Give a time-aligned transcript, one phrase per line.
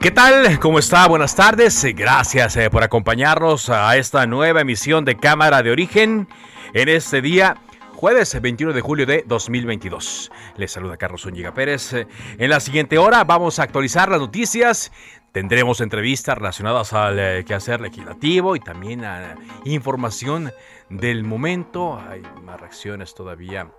[0.00, 0.60] ¿Qué tal?
[0.60, 1.08] ¿Cómo está?
[1.08, 1.84] Buenas tardes.
[1.94, 6.28] Gracias eh, por acompañarnos a esta nueva emisión de Cámara de Origen
[6.74, 7.56] en este día.
[7.94, 10.30] Jueves 21 de julio de 2022.
[10.56, 11.94] Les saluda Carlos Zúñiga Pérez.
[11.94, 14.92] En la siguiente hora vamos a actualizar las noticias.
[15.32, 20.52] Tendremos entrevistas relacionadas al eh, quehacer legislativo y también a información
[20.90, 21.98] del momento.
[21.98, 23.70] Hay más reacciones todavía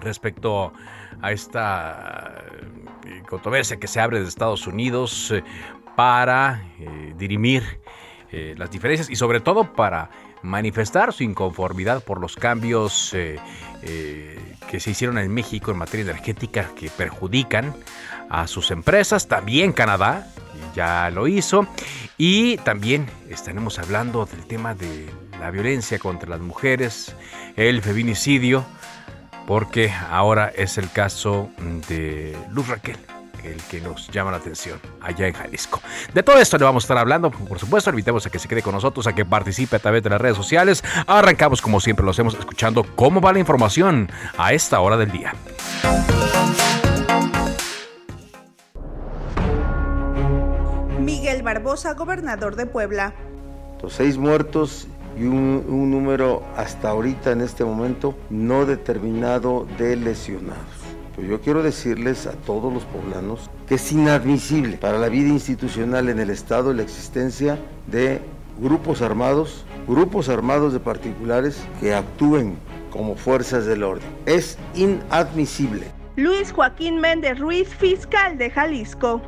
[0.00, 0.72] respecto
[1.20, 2.83] a esta eh,
[3.28, 5.42] controversia que se abre desde Estados Unidos eh,
[5.96, 7.62] para eh, dirimir
[8.56, 10.10] las diferencias y sobre todo para
[10.42, 16.90] manifestar su inconformidad por los cambios que se hicieron en México en materia energética que
[16.90, 17.72] perjudican
[18.28, 20.26] a sus empresas, también Canadá
[20.74, 21.66] ya lo hizo.
[22.16, 25.08] Y también estaremos hablando del tema de
[25.38, 27.14] la violencia contra las mujeres,
[27.56, 28.64] el feminicidio,
[29.46, 31.50] porque ahora es el caso
[31.88, 32.96] de Luz Raquel
[33.44, 35.80] el que nos llama la atención allá en Jalisco.
[36.12, 38.62] De todo esto le vamos a estar hablando, por supuesto, invitemos a que se quede
[38.62, 40.82] con nosotros, a que participe a través de las redes sociales.
[41.06, 45.34] Arrancamos como siempre lo hacemos escuchando cómo va la información a esta hora del día.
[50.98, 53.14] Miguel Barbosa, gobernador de Puebla.
[53.82, 60.73] Los seis muertos y un, número hasta ahorita en este momento no determinado de lesionados.
[61.14, 66.08] Pues yo quiero decirles a todos los poblanos que es inadmisible para la vida institucional
[66.08, 68.20] en el Estado la existencia de
[68.60, 72.56] grupos armados, grupos armados de particulares que actúen
[72.90, 74.08] como fuerzas del orden.
[74.26, 75.86] Es inadmisible.
[76.16, 79.22] Luis Joaquín Méndez Ruiz, fiscal de Jalisco.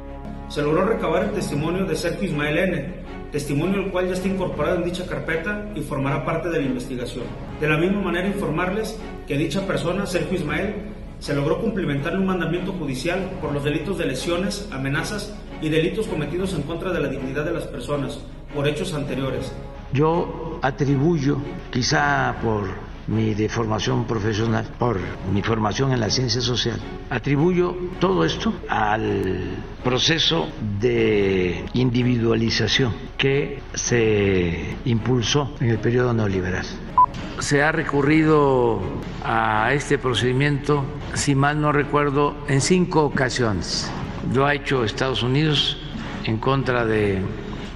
[0.49, 4.77] Se logró recabar el testimonio de Sergio Ismael N testimonio el cual ya está incorporado
[4.77, 7.25] en dicha carpeta y formará parte de la investigación.
[7.61, 10.75] De la misma manera informarles que dicha persona, Sergio Ismael,
[11.27, 16.55] se logró cumplimentar un mandamiento judicial por los delitos de lesiones, amenazas y delitos cometidos
[16.55, 18.21] en contra de la dignidad de las personas
[18.55, 19.53] por hechos anteriores.
[19.93, 21.39] Yo atribuyo,
[21.73, 22.67] quizá por
[23.09, 25.01] mi de formación profesional, por
[25.33, 26.79] mi formación en la ciencia social.
[27.11, 29.51] Atribuyo todo esto al
[29.83, 30.47] proceso
[30.81, 36.67] de individualización que se impulsó en el periodo neoliberal.
[37.39, 38.81] Se ha recurrido
[39.23, 43.91] a este procedimiento, si mal no recuerdo, en cinco ocasiones.
[44.33, 45.77] Lo ha hecho Estados Unidos
[46.25, 47.23] en contra de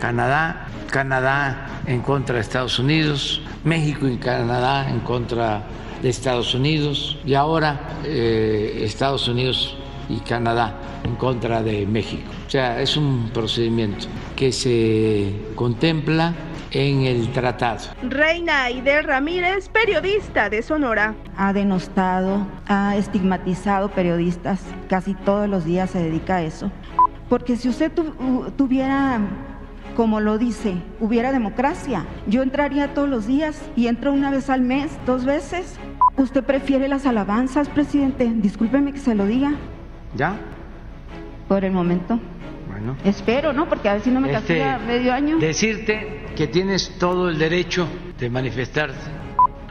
[0.00, 5.62] Canadá, Canadá en contra de Estados Unidos, México y Canadá en contra
[6.02, 9.76] de Estados Unidos y ahora eh, Estados Unidos
[10.08, 12.30] y Canadá en contra de México.
[12.46, 16.34] O sea, es un procedimiento que se contempla
[16.72, 17.80] en el tratado.
[18.02, 21.14] Reina Aide Ramírez, periodista de Sonora.
[21.36, 26.70] Ha denostado, ha estigmatizado periodistas, casi todos los días se dedica a eso.
[27.28, 27.92] Porque si usted
[28.56, 29.20] tuviera
[29.96, 32.06] como lo dice, hubiera democracia.
[32.26, 35.78] Yo entraría todos los días y entro una vez al mes, dos veces.
[36.16, 38.30] ¿Usted prefiere las alabanzas, presidente?
[38.34, 39.52] Discúlpeme que se lo diga.
[40.16, 40.36] ¿Ya?
[41.48, 42.18] Por el momento.
[42.68, 42.96] Bueno.
[43.04, 43.68] Espero, ¿no?
[43.68, 45.38] Porque a ver si no me este, castiga medio año.
[45.38, 47.86] Decirte que tienes todo el derecho
[48.18, 48.98] de manifestarte.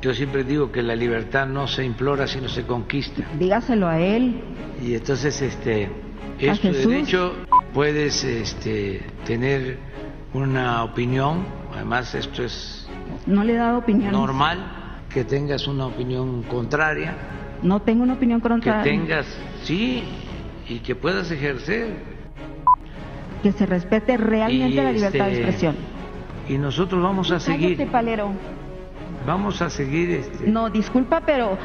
[0.01, 3.23] Yo siempre digo que la libertad no se implora, sino se conquista.
[3.37, 4.41] Dígaselo a él.
[4.81, 5.89] Y entonces, este,
[6.39, 7.33] es tu derecho.
[7.73, 9.77] Puedes este, tener
[10.33, 12.79] una opinión, además esto es
[13.25, 17.15] no le he dado opinión normal que tengas una opinión contraria.
[17.61, 18.83] No tengo una opinión contraria.
[18.83, 19.25] Que tengas,
[19.63, 20.03] sí,
[20.67, 21.89] y que puedas ejercer.
[23.43, 25.75] Que se respete realmente la libertad de este, expresión.
[26.49, 27.77] Y nosotros vamos a seguir.
[27.77, 28.31] Cállate, palero.
[29.25, 30.09] Vamos a seguir.
[30.11, 30.47] Este...
[30.47, 31.57] No, disculpa, pero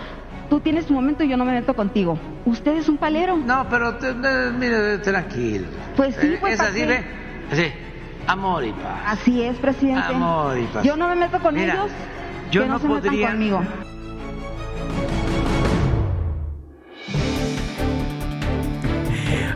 [0.50, 2.18] tú tienes tu momento y yo no me meto contigo.
[2.44, 3.36] Usted es un palero.
[3.36, 5.66] No, pero te, te, mire, tranquilo.
[5.96, 7.02] Pues sí, pues Es así, ve.
[7.50, 7.72] Así.
[8.26, 9.02] Amor y paz.
[9.06, 10.02] Así es, presidente.
[10.06, 10.84] Amor y paz.
[10.84, 11.90] Yo no me meto con Mira, ellos.
[12.50, 13.62] yo que no, no se metan podría- conmigo.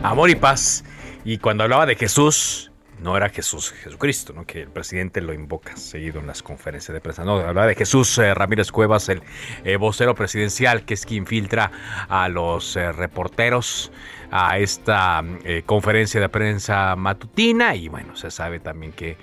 [0.03, 0.83] Amor y paz.
[1.23, 2.68] Y cuando hablaba de Jesús,
[3.01, 4.45] no era Jesús, Jesucristo, ¿no?
[4.45, 7.23] que el presidente lo invoca seguido en las conferencias de prensa.
[7.23, 9.21] No, hablaba de Jesús eh, Ramírez Cuevas, el
[9.63, 11.71] eh, vocero presidencial, que es quien filtra
[12.07, 13.91] a los eh, reporteros
[14.31, 15.23] a esta
[15.65, 17.73] conferencia de prensa matutina.
[17.73, 19.17] Y bueno, se sabe también que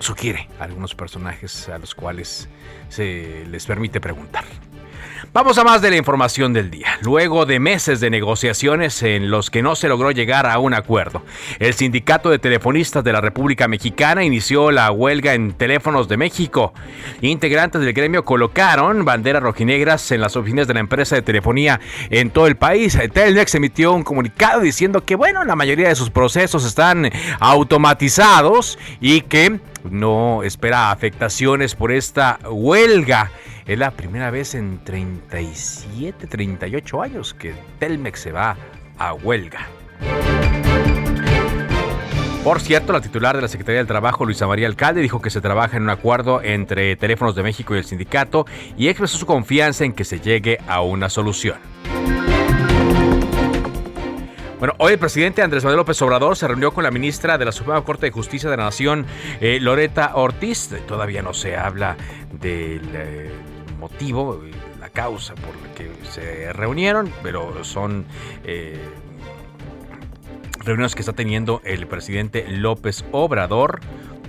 [0.00, 2.48] sugiere a algunos personajes a los cuales
[2.88, 4.44] se les permite preguntar.
[5.32, 6.98] Vamos a más de la información del día.
[7.00, 11.22] Luego de meses de negociaciones en los que no se logró llegar a un acuerdo,
[11.58, 16.74] el Sindicato de Telefonistas de la República Mexicana inició la huelga en teléfonos de México.
[17.20, 21.80] Integrantes del gremio colocaron banderas rojinegras en las oficinas de la empresa de telefonía
[22.10, 22.98] en todo el país.
[23.12, 29.22] Telmex emitió un comunicado diciendo que, bueno, la mayoría de sus procesos están automatizados y
[29.22, 33.30] que no espera afectaciones por esta huelga.
[33.64, 38.56] Es la primera vez en 37, 38 años que Telmex se va
[38.98, 39.68] a huelga.
[42.42, 45.40] Por cierto, la titular de la Secretaría del Trabajo, Luisa María Alcalde, dijo que se
[45.40, 49.84] trabaja en un acuerdo entre Teléfonos de México y el sindicato y expresó su confianza
[49.84, 51.58] en que se llegue a una solución.
[54.58, 57.52] Bueno, hoy el presidente Andrés Manuel López Obrador se reunió con la ministra de la
[57.52, 59.06] Suprema Corte de Justicia de la Nación,
[59.40, 60.70] eh, Loreta Ortiz.
[60.86, 61.96] Todavía no se habla
[62.32, 63.30] del eh,
[63.82, 68.06] motivo, eh, la causa por la que se reunieron, pero son
[68.44, 68.80] eh,
[70.60, 73.80] reuniones que está teniendo el presidente López Obrador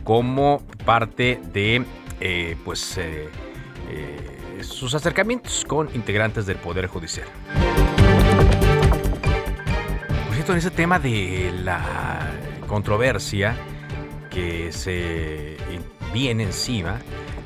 [0.03, 1.85] como parte de
[2.19, 2.99] eh, pues
[4.61, 7.27] sus acercamientos con integrantes del Poder Judicial.
[10.25, 12.31] Por cierto, en ese tema de la
[12.67, 13.55] controversia
[14.31, 15.57] que se
[16.13, 16.99] viene encima,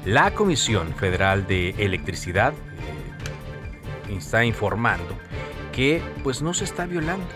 [0.08, 5.18] la Comisión Federal de Electricidad eh, está informando
[5.74, 7.28] que pues no se está violando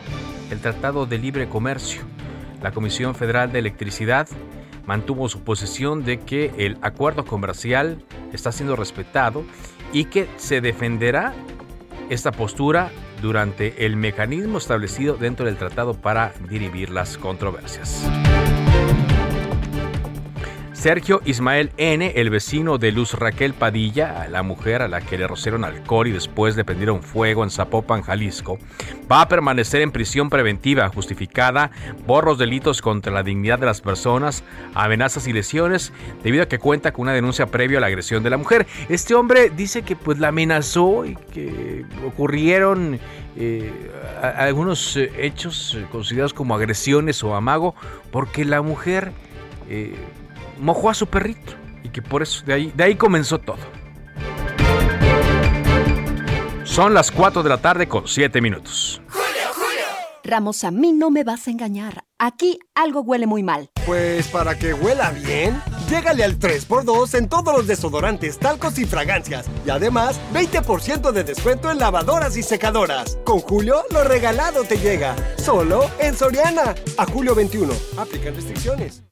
[0.51, 2.01] el Tratado de Libre Comercio.
[2.61, 4.29] La Comisión Federal de Electricidad
[4.85, 8.01] mantuvo su posición de que el acuerdo comercial
[8.31, 9.43] está siendo respetado
[9.91, 11.33] y que se defenderá
[12.09, 12.89] esta postura
[13.21, 18.09] durante el mecanismo establecido dentro del tratado para dirimir las controversias.
[20.81, 25.27] Sergio Ismael N., el vecino de Luz Raquel Padilla, la mujer a la que le
[25.27, 28.57] rociaron alcohol y después le prendieron fuego en Zapopan, Jalisco,
[29.09, 31.69] va a permanecer en prisión preventiva justificada
[32.07, 34.43] por los delitos contra la dignidad de las personas,
[34.73, 35.93] amenazas y lesiones,
[36.23, 38.65] debido a que cuenta con una denuncia previa a la agresión de la mujer.
[38.89, 42.99] Este hombre dice que pues la amenazó y que ocurrieron
[43.35, 43.71] eh,
[44.19, 47.75] algunos eh, hechos considerados como agresiones o amago
[48.09, 49.11] porque la mujer
[49.69, 49.93] eh,
[50.61, 51.53] mojó a su perrito
[51.83, 53.57] y que por eso de ahí, de ahí comenzó todo.
[56.63, 59.01] Son las 4 de la tarde con 7 minutos.
[60.23, 62.05] Ramos, a mí no me vas a engañar.
[62.19, 63.71] Aquí algo huele muy mal.
[63.85, 65.59] Pues para que huela bien,
[65.89, 69.47] llégale al 3x2 en todos los desodorantes, talcos y fragancias.
[69.65, 73.17] Y además, 20% de descuento en lavadoras y secadoras.
[73.25, 75.15] Con Julio, lo regalado te llega.
[75.37, 76.75] Solo en Soriana.
[76.97, 77.73] A julio 21.
[77.97, 79.03] Aplican restricciones.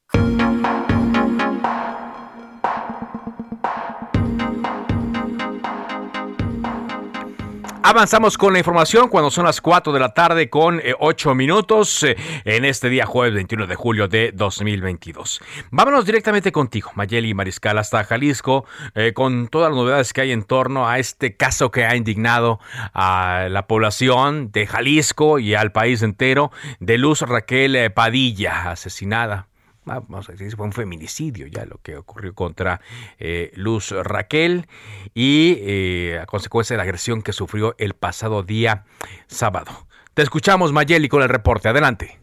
[7.82, 12.14] Avanzamos con la información cuando son las 4 de la tarde con 8 minutos eh,
[12.44, 15.40] en este día jueves 21 de julio de 2022.
[15.70, 20.42] Vámonos directamente contigo, Mayeli Mariscal, hasta Jalisco, eh, con todas las novedades que hay en
[20.42, 22.60] torno a este caso que ha indignado
[22.92, 29.49] a la población de Jalisco y al país entero de Luz Raquel eh, Padilla, asesinada
[29.84, 32.80] vamos a decir, fue un feminicidio ya lo que ocurrió contra
[33.18, 34.66] eh, Luz Raquel
[35.14, 38.84] y eh, a consecuencia de la agresión que sufrió el pasado día
[39.26, 39.86] sábado.
[40.14, 41.68] Te escuchamos, Mayeli, con el reporte.
[41.68, 42.19] Adelante.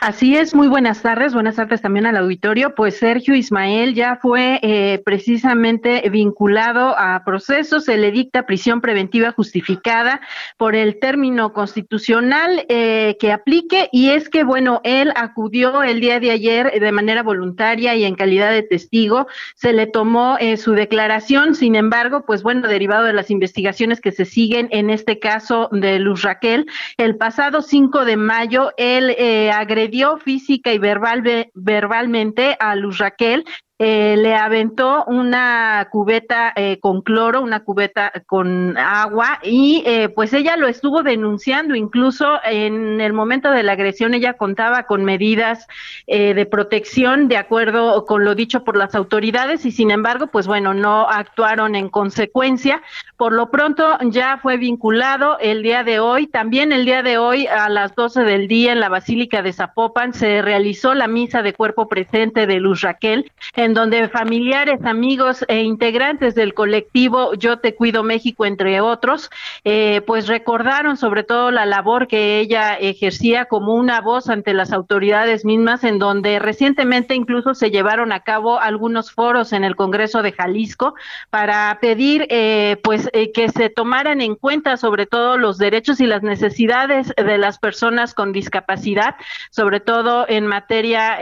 [0.00, 2.74] Así es, muy buenas tardes, buenas tardes también al auditorio.
[2.74, 9.32] Pues Sergio Ismael ya fue eh, precisamente vinculado a procesos, se le dicta prisión preventiva
[9.32, 10.20] justificada
[10.56, 13.88] por el término constitucional eh, que aplique.
[13.92, 18.14] Y es que, bueno, él acudió el día de ayer de manera voluntaria y en
[18.14, 23.12] calidad de testigo, se le tomó eh, su declaración, sin embargo, pues bueno, derivado de
[23.12, 26.66] las investigaciones que se siguen en este caso de Luz Raquel,
[26.96, 33.44] el pasado 5 de mayo, él eh, agredió física y verbal, verbalmente a Luz Raquel
[33.80, 40.32] eh, le aventó una cubeta eh, con cloro, una cubeta con agua y eh, pues
[40.32, 45.68] ella lo estuvo denunciando, incluso en el momento de la agresión ella contaba con medidas
[46.08, 50.74] de protección de acuerdo con lo dicho por las autoridades y sin embargo pues bueno,
[50.74, 52.82] no actuaron en consecuencia.
[53.16, 57.46] Por lo pronto ya fue vinculado el día de hoy, también el día de hoy
[57.46, 61.52] a las 12 del día en la Basílica de Zapopan se realizó la misa de
[61.52, 63.30] cuerpo presente de Luz Raquel
[63.74, 69.30] donde familiares, amigos e integrantes del colectivo Yo Te Cuido México, entre otros,
[69.64, 74.72] eh, pues recordaron sobre todo la labor que ella ejercía como una voz ante las
[74.72, 80.22] autoridades mismas, en donde recientemente incluso se llevaron a cabo algunos foros en el Congreso
[80.22, 80.94] de Jalisco
[81.30, 86.06] para pedir eh, pues eh, que se tomaran en cuenta sobre todo los derechos y
[86.06, 89.16] las necesidades de las personas con discapacidad,
[89.50, 91.18] sobre todo en materia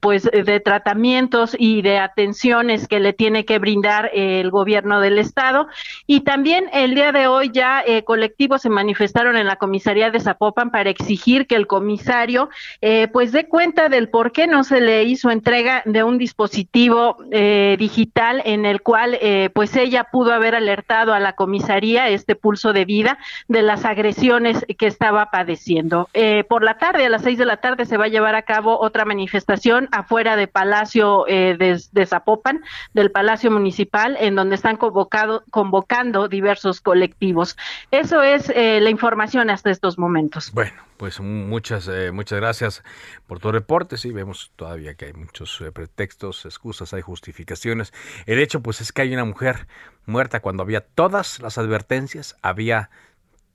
[0.00, 5.68] pues de tratamientos y de atenciones que le tiene que brindar el gobierno del estado.
[6.06, 10.20] Y también el día de hoy ya eh, colectivos se manifestaron en la comisaría de
[10.20, 12.50] Zapopan para exigir que el comisario
[12.80, 17.16] eh, pues dé cuenta del por qué no se le hizo entrega de un dispositivo
[17.30, 19.18] eh, digital en el cual
[19.54, 24.66] pues ella pudo haber alertado a la comisaría este pulso de vida de las agresiones
[24.78, 26.08] que estaba padeciendo.
[26.48, 28.80] por la tarde, a las seis de la tarde, se va a llevar a cabo
[28.80, 32.62] otra manifestación afuera de Palacio de de, Zapopan,
[32.94, 37.56] del Palacio Municipal, en donde están convocado, convocando diversos colectivos.
[37.90, 40.50] Eso es eh, la información hasta estos momentos.
[40.52, 42.82] Bueno, pues muchas, eh, muchas gracias
[43.26, 43.96] por tu reporte.
[43.96, 47.92] Sí, vemos todavía que hay muchos eh, pretextos, excusas, hay justificaciones.
[48.26, 49.66] El hecho, pues, es que hay una mujer
[50.06, 52.90] muerta cuando había todas las advertencias, había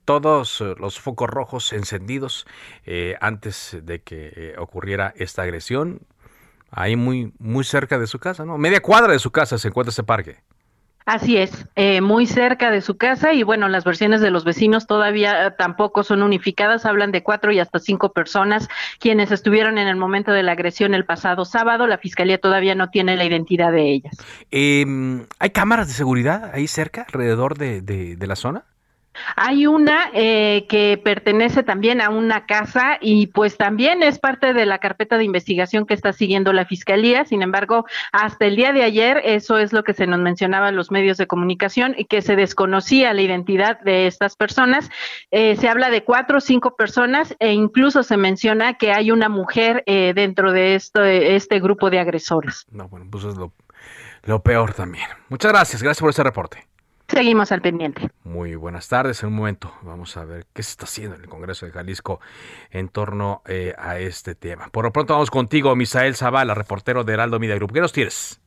[0.04, 2.46] todos los focos rojos encendidos
[3.20, 6.00] antes de que ocurriera esta agresión
[6.70, 8.58] ahí muy, muy cerca de su casa, ¿no?
[8.58, 10.36] Media cuadra de su casa se encuentra ese parque.
[11.08, 14.86] Así es, eh, muy cerca de su casa y bueno, las versiones de los vecinos
[14.86, 19.88] todavía eh, tampoco son unificadas, hablan de cuatro y hasta cinco personas quienes estuvieron en
[19.88, 23.72] el momento de la agresión el pasado sábado, la fiscalía todavía no tiene la identidad
[23.72, 24.18] de ellas.
[24.50, 28.64] Em, ¿Hay cámaras de seguridad ahí cerca, alrededor de, de la zona?
[29.36, 34.66] Hay una eh, que pertenece también a una casa y pues también es parte de
[34.66, 37.24] la carpeta de investigación que está siguiendo la Fiscalía.
[37.24, 40.76] Sin embargo, hasta el día de ayer, eso es lo que se nos mencionaba en
[40.76, 44.90] los medios de comunicación y que se desconocía la identidad de estas personas.
[45.30, 49.28] Eh, se habla de cuatro o cinco personas e incluso se menciona que hay una
[49.28, 52.66] mujer eh, dentro de esto, este grupo de agresores.
[52.70, 53.52] No, bueno, pues es lo,
[54.24, 55.06] lo peor también.
[55.28, 56.66] Muchas gracias, gracias por ese reporte.
[57.08, 58.10] Seguimos al pendiente.
[58.24, 59.22] Muy buenas tardes.
[59.22, 62.20] En un momento vamos a ver qué se está haciendo en el Congreso de Jalisco
[62.70, 64.68] en torno eh, a este tema.
[64.70, 67.72] Por lo pronto vamos contigo, Misael Zavala, reportero de Heraldo Media Group.
[67.72, 68.40] ¿Qué nos tienes?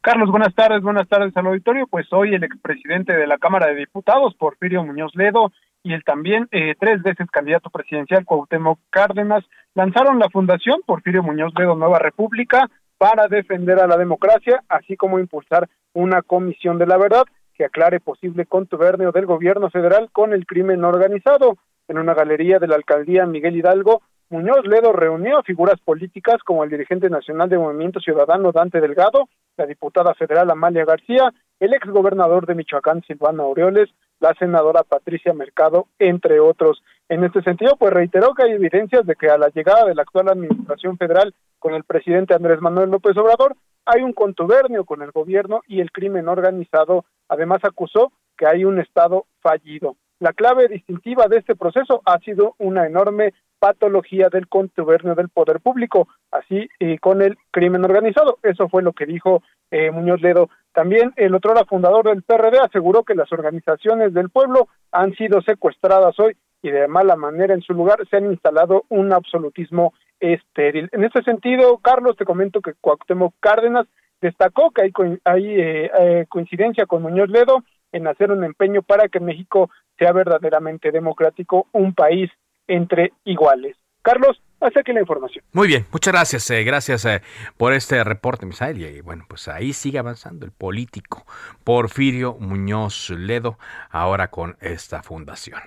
[0.00, 1.86] Carlos, buenas tardes, buenas tardes al auditorio.
[1.86, 6.48] Pues hoy el expresidente de la Cámara de Diputados, Porfirio Muñoz Ledo, y el también
[6.50, 12.68] eh, tres veces candidato presidencial Cuauhtémoc Cárdenas lanzaron la fundación Porfirio Muñoz Ledo Nueva República
[12.98, 17.24] para defender a la democracia, así como impulsar una comisión de la verdad
[17.60, 21.58] que aclare posible contubernio del gobierno federal con el crimen organizado.
[21.88, 24.00] En una galería de la alcaldía Miguel Hidalgo,
[24.30, 29.28] Muñoz Ledo reunió a figuras políticas como el dirigente nacional de Movimiento Ciudadano Dante Delgado,
[29.58, 33.90] la diputada federal Amalia García, el exgobernador de Michoacán Silvano Aureoles,
[34.20, 36.82] la senadora Patricia Mercado, entre otros.
[37.10, 40.00] En este sentido, pues reiteró que hay evidencias de que a la llegada de la
[40.00, 45.10] actual administración federal con el presidente Andrés Manuel López Obrador, hay un contubernio con el
[45.10, 47.04] gobierno y el crimen organizado.
[47.30, 49.96] Además, acusó que hay un Estado fallido.
[50.18, 55.60] La clave distintiva de este proceso ha sido una enorme patología del contubernio del poder
[55.60, 58.38] público, así y con el crimen organizado.
[58.42, 60.50] Eso fue lo que dijo eh, Muñoz Ledo.
[60.72, 66.18] También el otro fundador del PRD aseguró que las organizaciones del pueblo han sido secuestradas
[66.18, 70.88] hoy y de mala manera en su lugar se han instalado un absolutismo estéril.
[70.92, 73.86] En este sentido, Carlos, te comento que Cuauhtémoc Cárdenas
[74.20, 74.92] destacó que hay,
[75.24, 80.12] hay eh, eh, coincidencia con Muñoz Ledo en hacer un empeño para que México sea
[80.12, 82.30] verdaderamente democrático, un país
[82.66, 83.76] entre iguales.
[84.02, 85.44] Carlos, hasta aquí la información.
[85.52, 86.50] Muy bien, muchas gracias.
[86.50, 87.22] Eh, gracias eh,
[87.56, 88.80] por este reporte, Misael.
[88.80, 91.26] Y bueno, pues ahí sigue avanzando el político
[91.64, 93.58] Porfirio Muñoz Ledo,
[93.90, 95.60] ahora con esta fundación.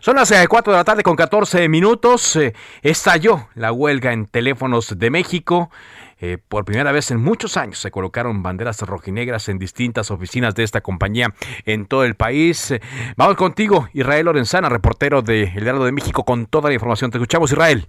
[0.00, 2.38] Son las 4 eh, de la tarde con 14 minutos.
[2.82, 5.70] estalló la huelga en teléfonos de México.
[6.48, 10.80] por primera vez en muchos años se colocaron banderas rojinegras en distintas oficinas de esta
[10.80, 11.34] compañía
[11.64, 12.74] en todo el país.
[13.16, 17.10] vamos contigo, Israel Lorenzana, reportero de El Heraldo de México, con toda la información.
[17.10, 17.88] Te escuchamos, Israel.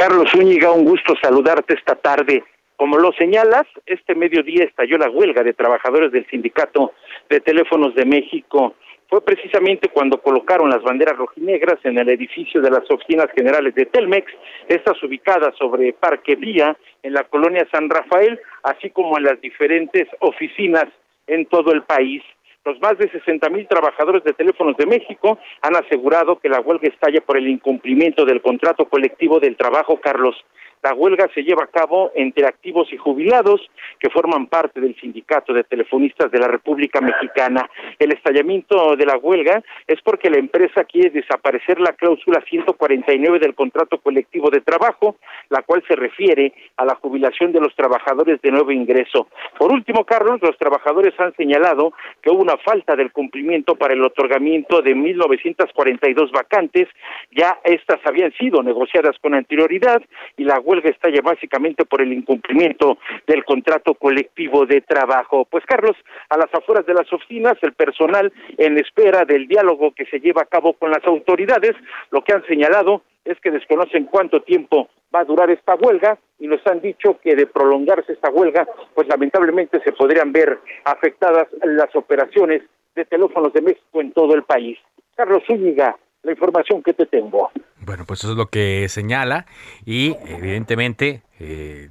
[0.00, 2.42] Carlos Zúñiga, un gusto saludarte esta tarde.
[2.76, 6.94] Como lo señalas, este mediodía estalló la huelga de trabajadores del Sindicato
[7.28, 8.76] de Teléfonos de México.
[9.10, 13.84] Fue precisamente cuando colocaron las banderas rojinegras en el edificio de las oficinas generales de
[13.84, 14.32] Telmex,
[14.68, 20.08] estas ubicadas sobre Parque Vía, en la colonia San Rafael, así como en las diferentes
[20.20, 20.86] oficinas
[21.26, 22.22] en todo el país.
[22.64, 26.88] Los más de 60 mil trabajadores de Teléfonos de México han asegurado que la huelga
[26.88, 30.36] estalla por el incumplimiento del contrato colectivo del trabajo, Carlos.
[30.82, 33.60] La huelga se lleva a cabo entre activos y jubilados
[33.98, 37.68] que forman parte del Sindicato de Telefonistas de la República Mexicana.
[37.98, 43.54] El estallamiento de la huelga es porque la empresa quiere desaparecer la cláusula 149 del
[43.54, 45.16] contrato colectivo de trabajo,
[45.50, 49.28] la cual se refiere a la jubilación de los trabajadores de nuevo ingreso.
[49.58, 54.02] Por último, Carlos, los trabajadores han señalado que hubo una falta del cumplimiento para el
[54.02, 56.88] otorgamiento de 1.942 vacantes.
[57.32, 60.00] Ya estas habían sido negociadas con anterioridad
[60.38, 65.44] y la huelga estalla básicamente por el incumplimiento del contrato colectivo de trabajo.
[65.44, 65.96] Pues Carlos,
[66.28, 70.42] a las afueras de las oficinas, el personal en espera del diálogo que se lleva
[70.42, 71.74] a cabo con las autoridades,
[72.10, 76.46] lo que han señalado es que desconocen cuánto tiempo va a durar esta huelga y
[76.46, 81.94] nos han dicho que de prolongarse esta huelga, pues lamentablemente se podrían ver afectadas las
[81.94, 82.62] operaciones
[82.94, 84.78] de teléfonos de México en todo el país.
[85.16, 87.50] Carlos Zúñiga, la información que te tengo.
[87.90, 89.46] Bueno, pues eso es lo que señala
[89.84, 91.90] y evidentemente eh,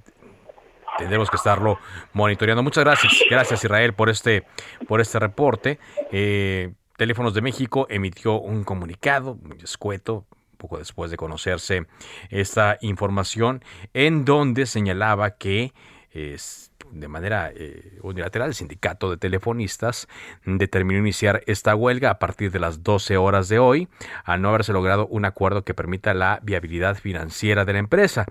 [0.98, 1.78] tendremos que estarlo
[2.14, 2.64] monitoreando.
[2.64, 4.46] Muchas gracias, gracias Israel por este
[4.88, 5.78] por este reporte.
[6.14, 10.26] Eh, Teléfonos de México emitió un comunicado muy escueto
[10.56, 11.86] poco después de conocerse
[12.30, 13.62] esta información
[13.94, 15.74] en donde señalaba que
[16.12, 20.08] es de manera eh, unilateral, el sindicato de telefonistas
[20.46, 23.88] determinó iniciar esta huelga a partir de las 12 horas de hoy,
[24.24, 28.26] al no haberse logrado un acuerdo que permita la viabilidad financiera de la empresa.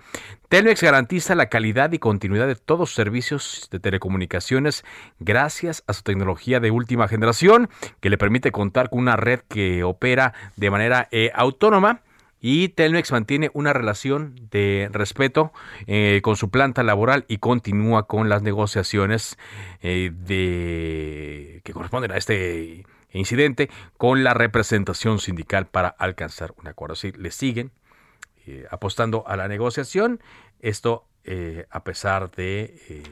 [0.49, 4.85] Telmex garantiza la calidad y continuidad de todos los servicios de telecomunicaciones
[5.19, 7.69] gracias a su tecnología de última generación,
[8.01, 12.03] que le permite contar con una red que opera de manera eh, autónoma
[12.41, 15.53] y Telmex mantiene una relación de respeto
[15.87, 19.39] eh, con su planta laboral y continúa con las negociaciones
[19.83, 26.95] eh, de que corresponden a este incidente con la representación sindical para alcanzar un acuerdo.
[26.95, 27.73] Si le siguen
[28.47, 30.21] eh, apostando a la negociación,
[30.61, 31.05] esto
[31.71, 33.05] a pesar de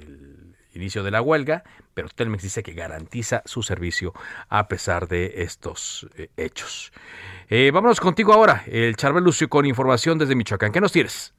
[0.77, 4.13] inicio de la huelga, pero Telmex dice que garantiza su servicio
[4.49, 6.93] a pesar de estos hechos.
[7.49, 10.73] Eh, vámonos contigo ahora, el Charbel Lucio, con información desde Michoacán.
[10.73, 11.35] ¿Qué nos tienes?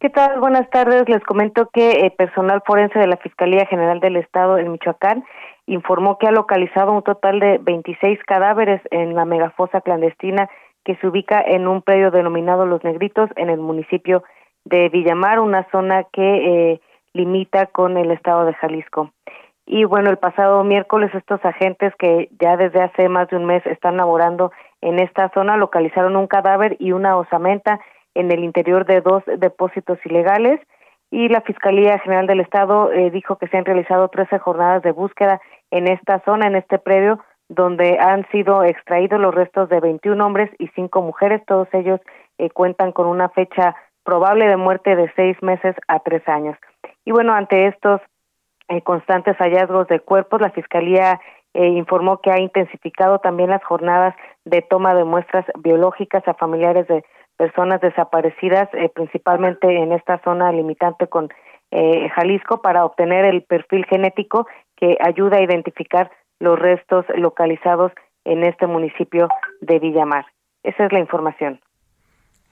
[0.00, 0.40] ¿Qué tal?
[0.40, 1.06] Buenas tardes.
[1.10, 5.24] Les comento que eh, personal forense de la Fiscalía General del Estado en Michoacán
[5.66, 10.48] informó que ha localizado un total de 26 cadáveres en la megafosa clandestina
[10.84, 14.24] que se ubica en un predio denominado Los Negritos en el municipio
[14.64, 16.22] de Villamar, una zona que
[16.72, 16.80] eh,
[17.12, 19.10] limita con el estado de Jalisco.
[19.66, 23.64] Y bueno, el pasado miércoles estos agentes que ya desde hace más de un mes
[23.66, 27.80] están laborando en esta zona localizaron un cadáver y una osamenta
[28.14, 30.60] en el interior de dos depósitos ilegales
[31.10, 34.92] y la Fiscalía General del Estado eh, dijo que se han realizado 13 jornadas de
[34.92, 37.18] búsqueda en esta zona, en este predio,
[37.48, 41.42] donde han sido extraídos los restos de 21 hombres y 5 mujeres.
[41.46, 42.00] Todos ellos
[42.38, 46.56] eh, cuentan con una fecha probable de muerte de seis meses a tres años.
[47.10, 48.00] Y bueno, ante estos
[48.68, 50.40] eh, constantes hallazgos de cuerpos.
[50.40, 51.20] La Fiscalía
[51.54, 56.86] eh, informó que ha intensificado también las jornadas de toma de muestras biológicas a familiares
[56.86, 57.04] de
[57.36, 61.30] personas desaparecidas, eh, principalmente en esta zona limitante con
[62.14, 64.46] Jalisco, para obtener el perfil genético
[64.76, 67.90] que ayuda a identificar los restos localizados
[68.24, 69.28] en este municipio
[69.60, 70.26] de Villamar.
[70.62, 71.60] Esa es la información.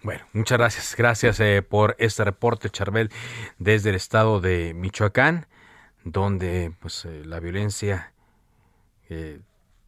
[0.03, 0.95] Bueno, muchas gracias.
[0.97, 3.11] Gracias por este reporte, Charbel,
[3.59, 5.47] desde el estado de Michoacán
[6.05, 8.13] donde pues, eh, la violencia
[9.09, 9.41] eh,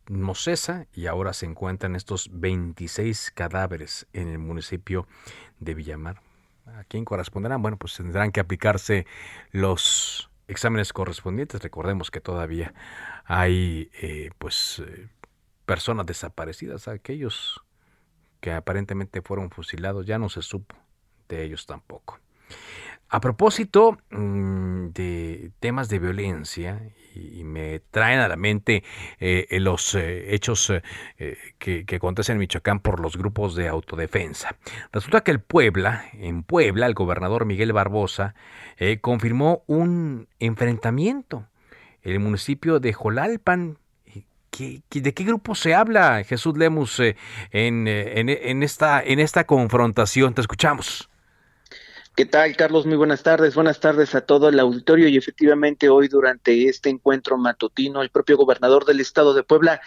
[0.08, 5.06] no cesa y ahora se encuentran estos 26 cadáveres en el municipio
[5.58, 6.20] de Villamar.
[6.66, 7.62] ¿A quién corresponderán?
[7.62, 9.06] Bueno, pues tendrán que aplicarse
[9.50, 11.62] los exámenes correspondientes.
[11.62, 12.74] Recordemos que todavía
[13.24, 14.82] hay eh, pues
[15.66, 17.62] personas desaparecidas, aquellos
[18.40, 20.76] que aparentemente fueron fusilados, ya no se supo
[21.28, 22.18] de ellos tampoco.
[23.08, 26.80] A propósito mm, de temas de violencia,
[27.14, 28.84] y me traen a la mente
[29.18, 34.56] eh, los eh, hechos eh, que, que, acontecen en Michoacán por los grupos de autodefensa.
[34.92, 38.34] Resulta que el Puebla, en Puebla, el gobernador Miguel Barbosa
[39.02, 41.46] confirmó un enfrentamiento
[42.02, 43.78] en el municipio de Jolalpan.
[44.58, 47.14] De qué grupo se habla, Jesús Lemus, en,
[47.88, 50.34] en, esta, en esta confrontación?
[50.34, 51.08] Te escuchamos.
[52.16, 52.84] ¿Qué tal, Carlos?
[52.84, 53.54] Muy buenas tardes.
[53.54, 58.36] Buenas tardes a todo el auditorio y efectivamente hoy durante este encuentro matutino el propio
[58.36, 59.80] gobernador del estado de Puebla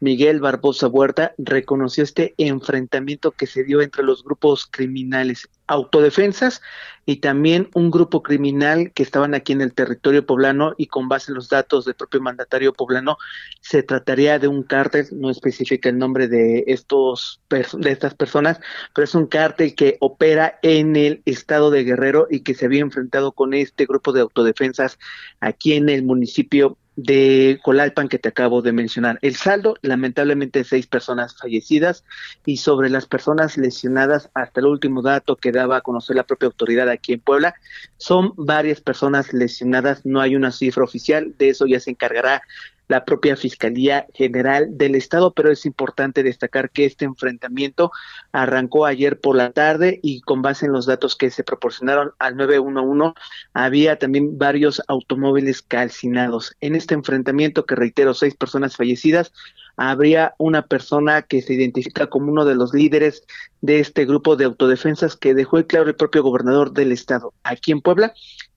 [0.00, 6.62] Miguel Barbosa Huerta reconoció este enfrentamiento que se dio entre los grupos criminales autodefensas
[7.04, 11.30] y también un grupo criminal que estaban aquí en el territorio poblano y con base
[11.30, 13.18] en los datos del propio mandatario poblano
[13.60, 18.58] se trataría de un cártel, no especifica el nombre de estos de estas personas,
[18.94, 22.80] pero es un cártel que opera en el estado de Guerrero y que se había
[22.80, 24.98] enfrentado con este grupo de autodefensas
[25.40, 29.18] aquí en el municipio de Colalpan que te acabo de mencionar.
[29.22, 32.04] El saldo, lamentablemente, seis personas fallecidas
[32.44, 36.46] y sobre las personas lesionadas, hasta el último dato que daba a conocer la propia
[36.46, 37.54] autoridad aquí en Puebla,
[37.96, 42.42] son varias personas lesionadas, no hay una cifra oficial, de eso ya se encargará
[42.90, 47.92] la propia Fiscalía General del Estado, pero es importante destacar que este enfrentamiento
[48.32, 52.36] arrancó ayer por la tarde y con base en los datos que se proporcionaron al
[52.36, 53.14] 911
[53.54, 56.56] había también varios automóviles calcinados.
[56.60, 59.32] En este enfrentamiento, que reitero, seis personas fallecidas,
[59.76, 63.22] habría una persona que se identifica como uno de los líderes
[63.60, 67.82] de este grupo de autodefensas que dejó claro el propio gobernador del estado aquí en
[67.82, 68.12] Puebla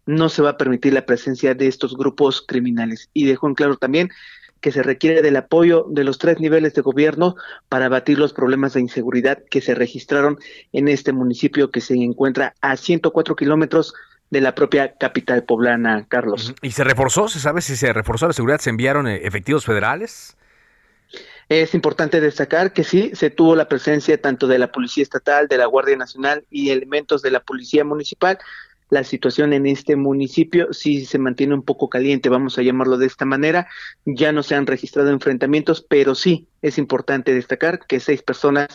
[0.06, 3.10] no se va a permitir la presencia de estos grupos criminales.
[3.14, 4.10] Y dejó en claro también
[4.64, 7.36] que se requiere del apoyo de los tres niveles de gobierno
[7.68, 10.40] para abatir los problemas de inseguridad que se registraron
[10.72, 13.94] en este municipio que se encuentra a 104 kilómetros
[14.30, 16.56] de la propia capital poblana, Carlos.
[16.62, 17.28] ¿Y se reforzó?
[17.28, 18.60] ¿Se sabe si se reforzó la seguridad?
[18.62, 20.38] ¿Se enviaron eh, efectivos federales?
[21.50, 25.58] Es importante destacar que sí, se tuvo la presencia tanto de la Policía Estatal, de
[25.58, 28.40] la Guardia Nacional y elementos de la Policía Municipal,
[28.94, 33.08] la situación en este municipio sí se mantiene un poco caliente, vamos a llamarlo de
[33.08, 33.68] esta manera.
[34.06, 38.68] Ya no se han registrado enfrentamientos, pero sí es importante destacar que seis personas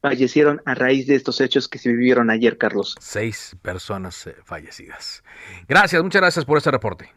[0.00, 2.96] fallecieron a raíz de estos hechos que se vivieron ayer, Carlos.
[3.00, 5.22] Seis personas eh, fallecidas.
[5.68, 7.12] Gracias, muchas gracias por este reporte.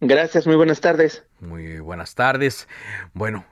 [0.00, 1.24] Gracias, muy buenas tardes.
[1.40, 2.66] Muy buenas tardes.
[3.12, 3.44] Bueno,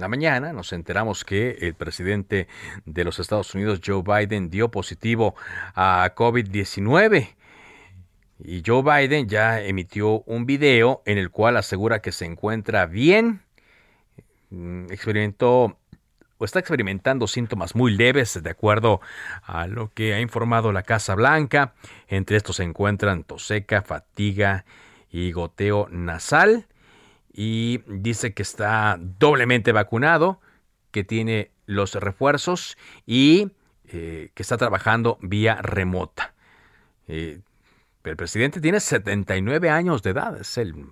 [0.00, 2.48] la mañana nos enteramos que el presidente
[2.86, 5.34] de los Estados Unidos, Joe Biden, dio positivo
[5.74, 7.36] a COVID-19.
[8.42, 13.42] Y Joe Biden ya emitió un video en el cual asegura que se encuentra bien.
[14.48, 15.76] Mm, experimentó
[16.38, 19.02] o está experimentando síntomas muy leves, de acuerdo
[19.42, 21.74] a lo que ha informado la Casa Blanca.
[22.08, 24.64] Entre estos se encuentran tos seca, fatiga
[25.10, 26.66] y goteo nasal
[27.32, 30.40] y dice que está doblemente vacunado,
[30.90, 33.52] que tiene los refuerzos y
[33.84, 36.34] eh, que está trabajando vía remota.
[37.06, 37.40] Eh,
[38.04, 40.86] el presidente tiene 79 años de edad, es el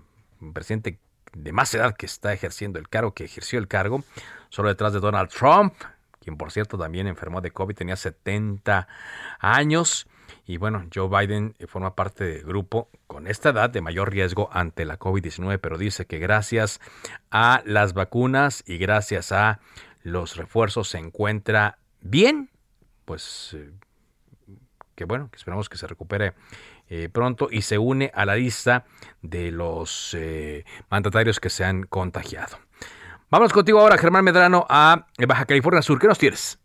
[0.53, 0.99] presidente
[1.33, 4.05] de más edad que está ejerciendo el cargo, que ejerció el cargo,
[4.51, 5.75] solo detrás de Donald Trump,
[6.21, 8.87] quien por cierto también enfermó de COVID, tenía 70
[9.41, 10.07] años.
[10.47, 14.49] Y bueno, Joe Biden eh, forma parte del grupo con esta edad de mayor riesgo
[14.53, 16.81] ante la COVID-19, pero dice que gracias
[17.31, 19.61] a las vacunas y gracias a
[20.03, 22.51] los refuerzos se encuentra bien.
[23.05, 23.73] Pues eh,
[24.95, 26.35] que bueno, que esperamos que se recupere
[26.89, 28.85] eh, pronto y se une a la lista
[29.23, 30.17] de los
[30.91, 32.59] mandatarios que se han contagiado.
[33.31, 35.99] Vamos contigo ahora, Germán Medrano, a Baja California Sur.
[35.99, 36.59] ¿Qué nos tienes?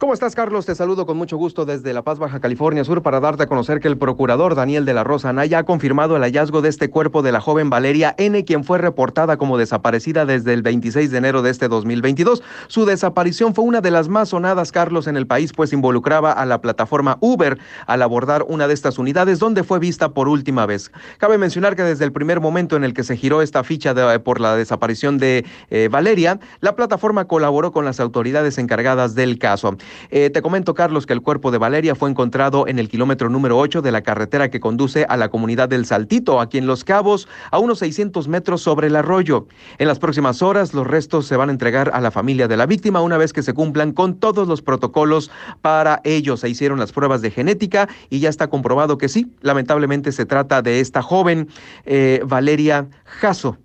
[0.00, 0.64] ¿Cómo estás, Carlos?
[0.64, 3.80] Te saludo con mucho gusto desde La Paz, Baja California Sur, para darte a conocer
[3.80, 7.20] que el procurador Daniel de la Rosa Anaya ha confirmado el hallazgo de este cuerpo
[7.20, 11.42] de la joven Valeria N., quien fue reportada como desaparecida desde el 26 de enero
[11.42, 12.42] de este 2022.
[12.68, 16.46] Su desaparición fue una de las más sonadas, Carlos, en el país, pues involucraba a
[16.46, 20.90] la plataforma Uber al abordar una de estas unidades donde fue vista por última vez.
[21.18, 24.40] Cabe mencionar que desde el primer momento en el que se giró esta ficha por
[24.40, 29.76] la desaparición de eh, Valeria, la plataforma colaboró con las autoridades encargadas del caso.
[30.10, 33.58] Eh, te comento, Carlos, que el cuerpo de Valeria fue encontrado en el kilómetro número
[33.58, 37.28] 8 de la carretera que conduce a la comunidad del Saltito, aquí en Los Cabos,
[37.50, 39.46] a unos 600 metros sobre el arroyo.
[39.78, 42.66] En las próximas horas, los restos se van a entregar a la familia de la
[42.66, 45.30] víctima una vez que se cumplan con todos los protocolos
[45.62, 46.36] para ello.
[46.36, 50.62] Se hicieron las pruebas de genética y ya está comprobado que sí, lamentablemente se trata
[50.62, 51.48] de esta joven
[51.84, 53.56] eh, Valeria Jasso.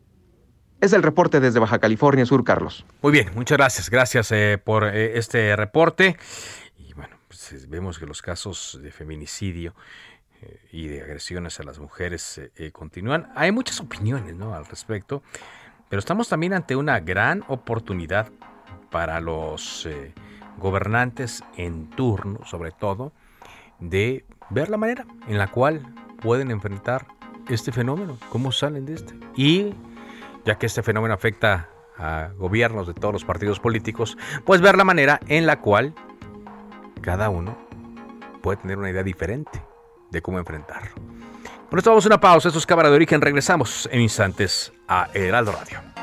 [0.82, 2.86] Es el reporte desde Baja California Sur, Carlos.
[3.02, 3.90] Muy bien, muchas gracias.
[3.90, 6.18] Gracias eh, por eh, este reporte.
[6.78, 9.74] Y bueno, pues, vemos que los casos de feminicidio
[10.42, 12.42] eh, y de agresiones a las mujeres
[12.74, 13.32] continúan.
[13.36, 14.54] Hay muchas opiniones ¿no?
[14.54, 15.24] al respecto,
[15.90, 18.30] pero estamos también ante una gran oportunidad
[18.92, 19.88] para los
[20.58, 23.12] gobernantes en turno, sobre todo,
[23.80, 25.82] de ver la manera en la cual
[26.22, 27.08] pueden enfrentar
[27.50, 29.14] este fenómeno, cómo salen de este.
[29.36, 29.74] Y
[30.46, 34.84] ya que este fenómeno afecta a gobiernos de todos los partidos políticos, pues ver la
[34.84, 35.94] manera en la cual
[37.02, 37.58] cada uno
[38.42, 39.64] puede tener una idea diferente
[40.12, 40.92] de cómo enfrentarlo.
[41.70, 42.48] Con esto vamos a una pausa.
[42.48, 43.22] Esto es Cámara de Origen.
[43.22, 45.95] Regresamos en instantes a Heraldo Radio.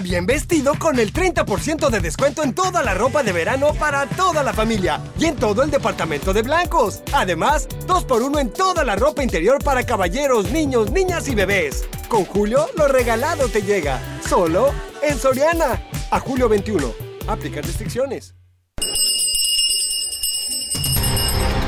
[0.00, 4.42] Bien vestido con el 30% de descuento en toda la ropa de verano para toda
[4.42, 7.02] la familia y en todo el departamento de blancos.
[7.12, 11.84] Además, 2x1 en toda la ropa interior para caballeros, niños, niñas y bebés.
[12.08, 14.00] Con Julio, lo regalado te llega.
[14.28, 15.80] Solo en Soriana.
[16.10, 16.92] A julio 21.
[17.28, 18.34] Aplica restricciones.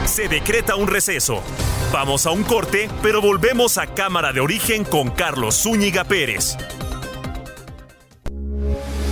[0.05, 1.43] Se decreta un receso.
[1.93, 6.57] Vamos a un corte, pero volvemos a Cámara de Origen con Carlos Zúñiga Pérez.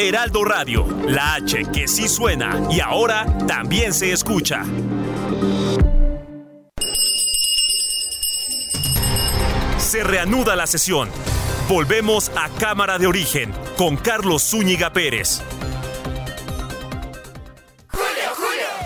[0.00, 4.62] Heraldo Radio, la H que sí suena y ahora también se escucha.
[9.76, 11.08] Se reanuda la sesión.
[11.68, 15.42] Volvemos a Cámara de Origen con Carlos Zúñiga Pérez.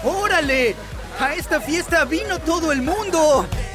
[0.03, 0.75] ¡Órale!
[1.21, 3.47] A esta fiesta vino todo el mundo.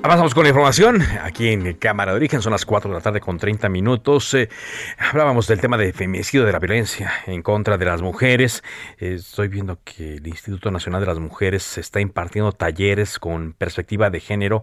[0.00, 3.20] Avanzamos con la información aquí en Cámara de Origen, son las 4 de la tarde
[3.20, 4.32] con 30 minutos.
[4.32, 4.48] Eh,
[4.96, 8.62] hablábamos del tema de feminicidio, de la violencia en contra de las mujeres.
[8.98, 14.08] Eh, estoy viendo que el Instituto Nacional de las Mujeres está impartiendo talleres con perspectiva
[14.08, 14.62] de género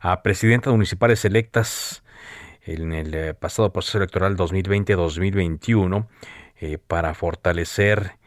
[0.00, 2.04] a presidentas municipales electas
[2.66, 6.06] en el eh, pasado proceso electoral 2020-2021
[6.86, 8.18] para fortalecer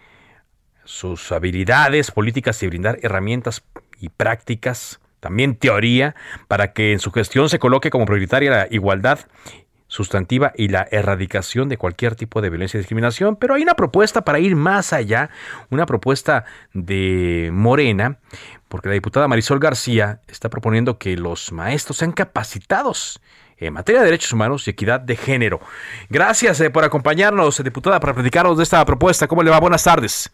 [0.83, 3.63] sus habilidades políticas y brindar herramientas
[3.99, 6.15] y prácticas también teoría,
[6.47, 9.19] para que en su gestión se coloque como prioritaria la igualdad
[9.87, 14.23] sustantiva y la erradicación de cualquier tipo de violencia y discriminación, pero hay una propuesta
[14.23, 15.29] para ir más allá,
[15.69, 18.19] una propuesta de Morena,
[18.67, 23.21] porque la diputada Marisol García está proponiendo que los maestros sean capacitados
[23.57, 25.59] en materia de derechos humanos y equidad de género.
[26.09, 29.27] Gracias eh, por acompañarnos, diputada, para platicarnos de esta propuesta.
[29.27, 29.59] ¿Cómo le va?
[29.59, 30.29] Buenas tardes.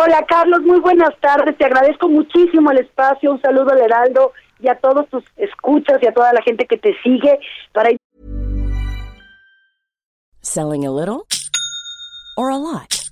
[0.00, 1.58] Hola Carlos, muy buenas tardes.
[1.58, 3.32] Te agradezco muchísimo el espacio.
[3.32, 6.78] Un saludo al Heraldo y a todos tus escuchas y a toda la gente que
[6.78, 7.40] te sigue
[7.72, 7.90] para
[10.40, 11.26] Selling a little
[12.36, 13.08] or a lot.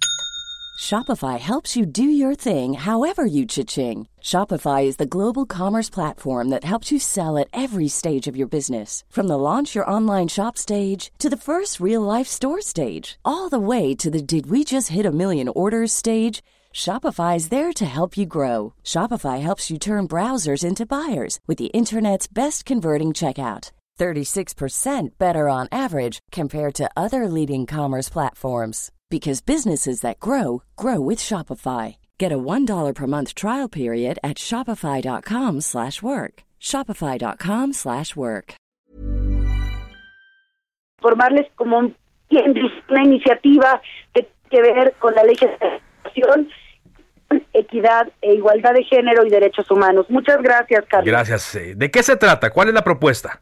[0.79, 4.07] Shopify helps you do your thing however you cha-ching.
[4.22, 8.46] Shopify is the global commerce platform that helps you sell at every stage of your
[8.46, 9.03] business.
[9.11, 13.49] From the launch your online shop stage to the first real life store stage, all
[13.49, 16.42] the way to the did we just hit a million orders stage.
[16.76, 18.74] Shopify is there to help you grow.
[18.84, 23.70] Shopify helps you turn browsers into buyers with the internet's best converting checkout.
[23.98, 31.00] 36% better on average compared to other leading commerce platforms because businesses that grow grow
[31.00, 31.96] with Shopify.
[32.18, 36.42] Get a $1 per month trial period at shopify.com/work.
[36.60, 38.54] shopify.com/work.
[41.02, 41.94] Formarles como una
[43.02, 43.80] iniciativa
[44.50, 45.80] que ver con la ley de
[47.53, 50.07] equidad e igualdad de género y derechos humanos.
[50.09, 51.11] Muchas gracias, Carlos.
[51.11, 51.55] Gracias.
[51.55, 52.51] Eh, ¿De qué se trata?
[52.51, 53.38] ¿Cuál es la propuesta?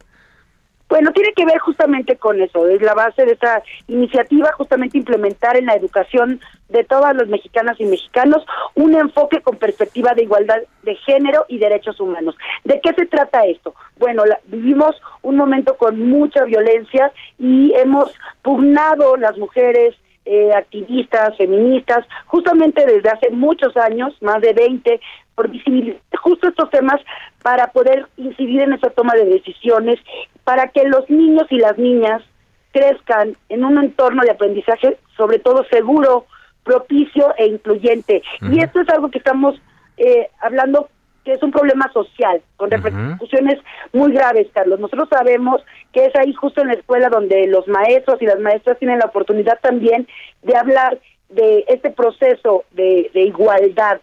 [0.87, 5.57] Bueno, tiene que ver justamente con eso, es la base de esta iniciativa, justamente implementar
[5.57, 10.61] en la educación de todas las mexicanas y mexicanos un enfoque con perspectiva de igualdad
[10.83, 12.35] de género y derechos humanos.
[12.63, 13.73] ¿De qué se trata esto?
[13.97, 22.05] Bueno, vivimos un momento con mucha violencia y hemos pugnado las mujeres, eh, activistas, feministas,
[22.25, 24.99] justamente desde hace muchos años, más de 20,
[25.35, 26.99] por visibilizar justo estos temas
[27.43, 29.99] para poder incidir en esa toma de decisiones,
[30.43, 32.23] para que los niños y las niñas
[32.71, 36.25] crezcan en un entorno de aprendizaje, sobre todo seguro,
[36.63, 38.23] propicio e incluyente.
[38.51, 39.55] Y esto es algo que estamos
[39.97, 40.89] eh, hablando
[41.25, 43.59] que es un problema social, con repercusiones
[43.91, 44.79] muy graves, Carlos.
[44.79, 45.61] Nosotros sabemos
[45.91, 49.07] que es ahí justo en la escuela donde los maestros y las maestras tienen la
[49.07, 50.07] oportunidad también
[50.43, 53.99] de hablar de este proceso de, igualdad.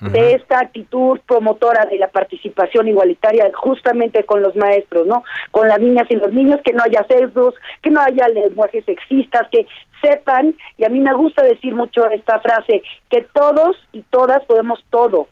[0.00, 5.24] de esta actitud promotora de la participación igualitaria justamente con los maestros, ¿no?
[5.50, 9.46] Con las niñas y los niños, que no haya sesgos, que no haya lenguajes sexistas,
[9.52, 9.66] que
[10.00, 14.82] sepan, y a mí me gusta decir mucho esta frase, que todos y todas podemos
[14.88, 15.28] todo.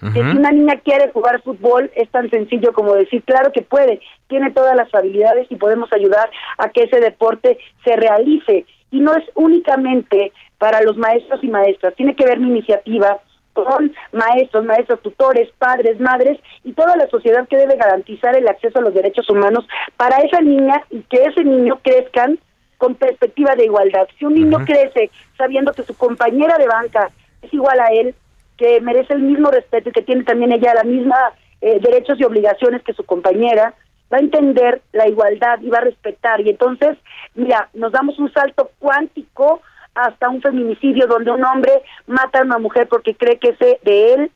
[0.00, 4.00] Que si una niña quiere jugar fútbol, es tan sencillo como decir, claro que puede,
[4.28, 8.64] tiene todas las habilidades y podemos ayudar a que ese deporte se realice.
[8.90, 13.20] Y no es únicamente para los maestros y maestras, tiene que ver mi iniciativa
[13.52, 18.78] con maestros, maestros, tutores, padres, madres y toda la sociedad que debe garantizar el acceso
[18.78, 22.38] a los derechos humanos para esa niña y que ese niño crezcan
[22.78, 24.08] con perspectiva de igualdad.
[24.18, 27.10] Si un niño crece sabiendo que su compañera de banca
[27.42, 28.14] es igual a él,
[28.60, 31.16] que merece el mismo respeto y que tiene también ella la misma
[31.62, 33.74] eh, derechos y obligaciones que su compañera,
[34.12, 36.42] va a entender la igualdad y va a respetar.
[36.42, 36.98] Y entonces,
[37.34, 39.62] mira, nos damos un salto cuántico
[39.94, 41.72] hasta un feminicidio donde un hombre
[42.06, 44.30] mata a una mujer porque cree que es de él,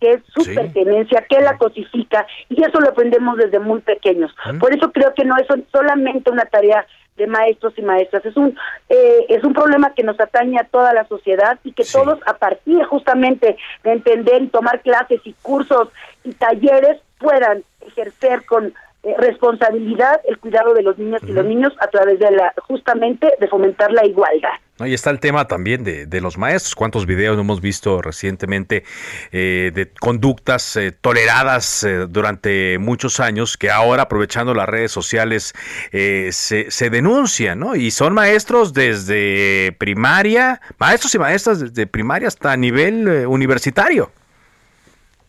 [0.00, 4.34] que es su pertenencia, que la cosifica, y eso lo aprendemos desde muy pequeños.
[4.60, 6.86] Por eso creo que no es solamente una tarea
[7.18, 8.24] de maestros y maestras.
[8.24, 8.56] Es un
[8.88, 12.34] eh, es un problema que nos atañe a toda la sociedad y que todos a
[12.34, 15.88] partir justamente de entender y tomar clases y cursos
[16.24, 21.72] y talleres puedan ejercer con eh, responsabilidad el cuidado de los niños y los niños
[21.80, 24.58] a través de la justamente de fomentar la igualdad.
[24.78, 26.74] Ahí está el tema también de, los maestros.
[26.74, 28.84] ¿Cuántos videos hemos visto recientemente
[29.32, 35.54] eh, de conductas eh, toleradas durante muchos años que ahora, aprovechando las redes sociales,
[35.90, 37.76] se, se, denuncian, ¿no?
[37.76, 44.10] Y son maestros desde primaria, maestros y maestras desde primaria hasta nivel universitario.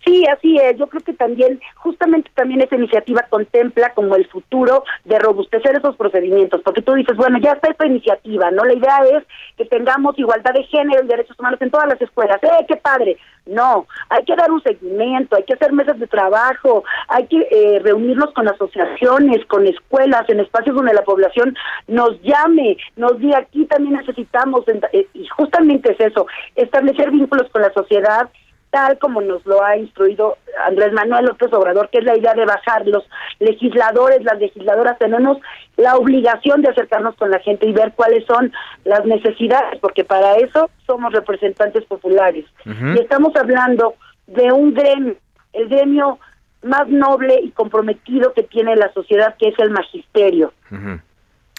[0.06, 0.78] Sí, así es.
[0.78, 5.96] Yo creo que también, justamente también esa iniciativa contempla como el futuro de robustecer esos
[5.98, 8.64] procedimientos, porque tú dices, bueno, ya está esta iniciativa, ¿no?
[8.64, 9.24] La idea es
[9.58, 12.42] que tengamos igualdad de género y derechos humanos en todas las escuelas.
[12.42, 13.18] ¡Eh, qué padre!
[13.46, 17.80] No, hay que dar un seguimiento, hay que hacer mesas de trabajo, hay que eh,
[17.80, 21.56] reunirnos con asociaciones, con escuelas, en espacios donde la población
[21.88, 27.64] nos llame, nos diga, aquí también necesitamos, eh, y justamente es eso, establecer vínculos con
[27.64, 28.30] la sociedad
[28.70, 32.46] tal como nos lo ha instruido Andrés Manuel López Obrador, que es la idea de
[32.46, 33.04] bajar los
[33.40, 35.38] legisladores, las legisladoras, tenemos
[35.78, 38.52] la obligación de acercarnos con la gente y ver cuáles son
[38.84, 42.46] las necesidades, porque para eso somos representantes populares.
[42.66, 43.96] Y estamos hablando
[44.28, 45.16] de un gremio,
[45.54, 46.20] el gremio
[46.62, 50.54] más noble y comprometido que tiene la sociedad, que es el magisterio.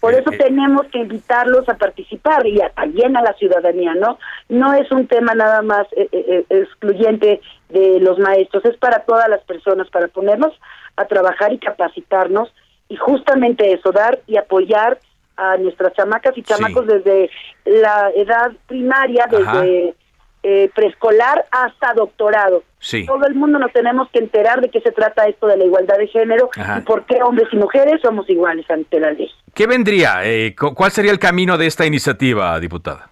[0.01, 0.39] Por eso eh, eh.
[0.39, 4.19] tenemos que invitarlos a participar y también a la ciudadanía, ¿no?
[4.49, 9.43] No es un tema nada más eh, excluyente de los maestros, es para todas las
[9.45, 10.53] personas, para ponernos
[10.97, 12.53] a trabajar y capacitarnos
[12.89, 14.99] y justamente eso, dar y apoyar
[15.37, 17.31] a nuestras chamacas y chamacos desde
[17.65, 19.95] la edad primaria, desde
[20.43, 22.63] eh, preescolar hasta doctorado.
[23.07, 25.99] Todo el mundo nos tenemos que enterar de qué se trata esto de la igualdad
[25.99, 29.31] de género y por qué hombres y mujeres somos iguales ante la ley.
[29.55, 30.25] ¿Qué vendría?
[30.25, 33.11] Eh, ¿Cuál sería el camino de esta iniciativa, diputada?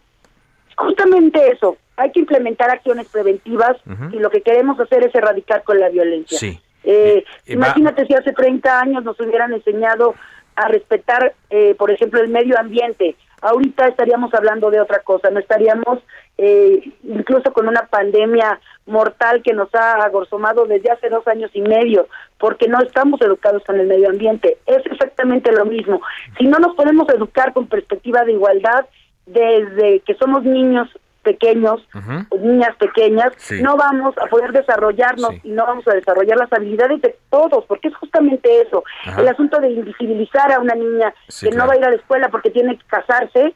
[0.76, 1.76] Justamente eso.
[1.96, 3.76] Hay que implementar acciones preventivas
[4.12, 6.38] y lo que queremos hacer es erradicar con la violencia.
[6.38, 6.58] Sí.
[6.84, 10.14] Eh, imagínate si hace 30 años nos hubieran enseñado
[10.56, 11.34] a respetar,
[11.76, 16.00] por ejemplo, el medio ambiente, ahorita estaríamos hablando de otra cosa, no estaríamos
[16.36, 21.60] eh, incluso con una pandemia mortal que nos ha agorzomado desde hace dos años y
[21.60, 24.58] medio, porque no estamos educados con el medio ambiente.
[24.66, 26.00] Es exactamente lo mismo.
[26.38, 28.86] Si no nos podemos educar con perspectiva de igualdad
[29.26, 30.88] desde que somos niños
[31.28, 31.86] pequeños
[32.30, 37.02] o niñas pequeñas, no vamos a poder desarrollarnos y no vamos a desarrollar las habilidades
[37.02, 38.82] de todos, porque es justamente eso,
[39.18, 42.30] el asunto de invisibilizar a una niña que no va a ir a la escuela
[42.30, 43.54] porque tiene que casarse,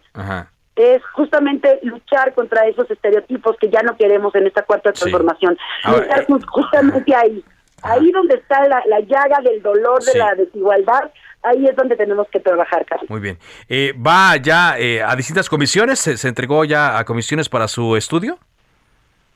[0.77, 5.57] es justamente luchar contra esos estereotipos que ya no queremos en esta cuarta transformación.
[5.87, 7.45] luchar eh, justamente ahí,
[7.83, 11.11] ahí donde está la, la llaga del dolor de la desigualdad,
[11.43, 13.11] ahí es donde tenemos que trabajar, Carlos.
[13.11, 13.39] Muy bien.
[13.69, 15.99] Eh, ¿Va ya eh, a distintas comisiones?
[15.99, 18.39] ¿Se, entregó ya a comisiones para su estudio?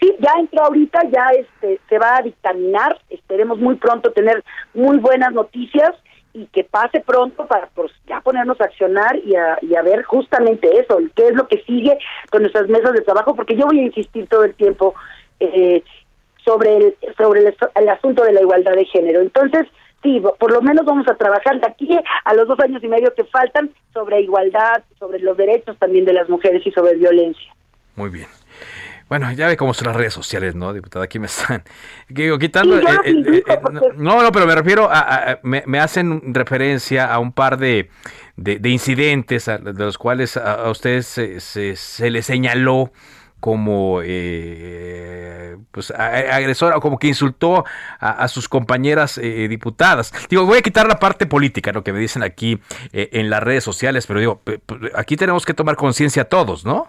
[0.01, 3.01] Sí, ya entró ahorita, ya este, se va a dictaminar.
[3.09, 5.91] Esperemos muy pronto tener muy buenas noticias
[6.33, 10.03] y que pase pronto para pues, ya ponernos a accionar y a, y a ver
[10.03, 11.99] justamente eso, qué es lo que sigue
[12.30, 14.95] con nuestras mesas de trabajo, porque yo voy a insistir todo el tiempo
[15.41, 15.83] eh,
[16.45, 17.41] sobre el, sobre
[17.74, 19.22] el asunto de la igualdad de género.
[19.22, 19.66] Entonces,
[20.38, 21.88] por lo menos vamos a trabajar de aquí
[22.24, 26.12] a los dos años y medio que faltan sobre igualdad, sobre los derechos también de
[26.12, 27.54] las mujeres y sobre violencia.
[27.94, 28.28] Muy bien.
[29.09, 31.04] Bueno, ya ve cómo son las redes sociales, ¿no, diputada?
[31.04, 31.62] Aquí me están
[32.40, 32.80] quitando.
[33.96, 35.38] no, no, pero me refiero a.
[35.42, 37.88] me, hacen referencia a un par de,
[38.36, 42.90] de, incidentes de los cuales a, ustedes se, se, se les señaló
[43.47, 47.64] como eh, pues agresora, como que insultó
[48.01, 50.12] a, sus compañeras eh, diputadas.
[50.28, 52.59] Digo, voy a quitar la parte política, lo que me dicen aquí
[52.92, 54.40] eh, en las redes sociales, pero digo,
[54.97, 56.88] aquí tenemos que tomar conciencia todos, ¿no?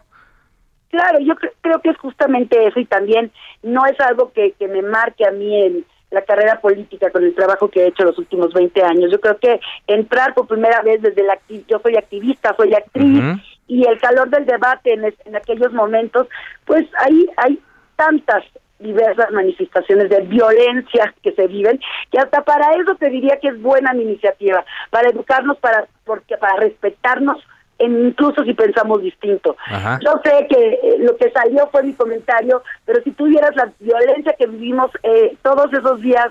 [0.89, 3.31] Claro, yo creo que es justamente eso y también
[3.61, 7.35] no es algo que, que me marque a mí en la carrera política con el
[7.35, 9.11] trabajo que he hecho los últimos 20 años.
[9.11, 11.37] Yo creo que entrar por primera vez desde la
[11.67, 13.21] yo soy activista, soy actriz
[13.67, 16.27] y el calor del debate en, en aquellos momentos,
[16.65, 17.59] pues ahí hay
[17.95, 18.43] tantas
[18.79, 21.79] diversas manifestaciones de violencia que se viven,
[22.11, 26.37] que hasta para eso te diría que es buena mi iniciativa, para educarnos, para porque
[26.37, 27.37] para respetarnos
[27.79, 29.55] incluso si pensamos distinto.
[30.01, 34.35] Yo sé que eh, lo que salió fue mi comentario, pero si tuvieras la violencia
[34.37, 36.27] que vivimos eh, todos esos días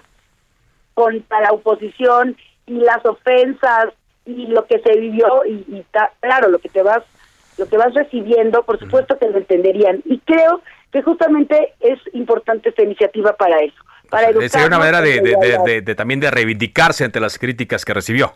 [0.95, 3.93] contra la oposición y las ofensas
[4.25, 5.85] y lo que se vivió y,
[6.21, 7.05] claro lo que te vas
[7.59, 10.03] lo que vas recibiendo por supuesto que lo entenderían.
[10.05, 15.01] Y creo que justamente es importante esta iniciativa para eso para educar sería una manera
[15.01, 18.35] de, también de reivindicarse ante las críticas que recibió.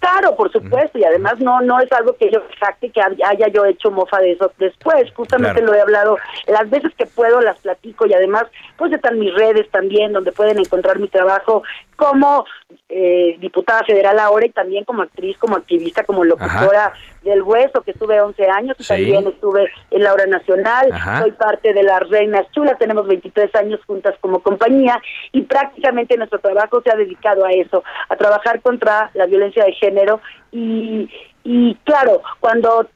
[0.00, 3.64] Claro, por supuesto, y además no no es algo que yo jacte que haya yo
[3.64, 8.06] hecho mofa de eso después, justamente lo he hablado las veces que puedo las platico
[8.06, 8.44] y además
[8.76, 11.64] pues están mis redes también donde pueden encontrar mi trabajo
[11.96, 12.46] como
[12.88, 16.92] eh, diputada federal ahora y también como actriz, como activista, como locutora
[17.22, 20.88] del Hueso, que estuve 11 años, también estuve en la Hora Nacional,
[21.20, 25.00] soy parte de las Reinas Chulas, tenemos 23 años juntas como compañía
[25.32, 29.72] y prácticamente nuestro trabajo se ha dedicado a eso, a trabajar contra la violencia de
[29.72, 30.20] género
[30.52, 31.10] y,
[31.44, 32.86] y claro, cuando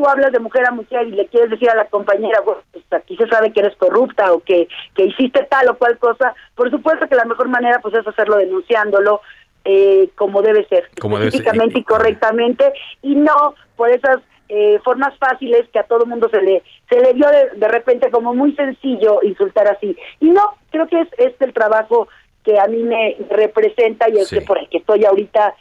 [0.00, 2.84] tú hablas de mujer a mujer y le quieres decir a la compañera, bueno, pues
[2.90, 6.70] aquí se sabe que eres corrupta o que, que hiciste tal o cual cosa, por
[6.70, 9.20] supuesto que la mejor manera pues es hacerlo denunciándolo
[9.64, 15.78] eh, como debe ser, específicamente y correctamente, y no por esas eh, formas fáciles que
[15.78, 19.96] a todo mundo se le se le dio de, repente como muy sencillo insultar así.
[20.18, 22.08] Y no, creo que es, es el trabajo
[22.44, 25.54] que a mí me representa y el que por el que estoy ahorita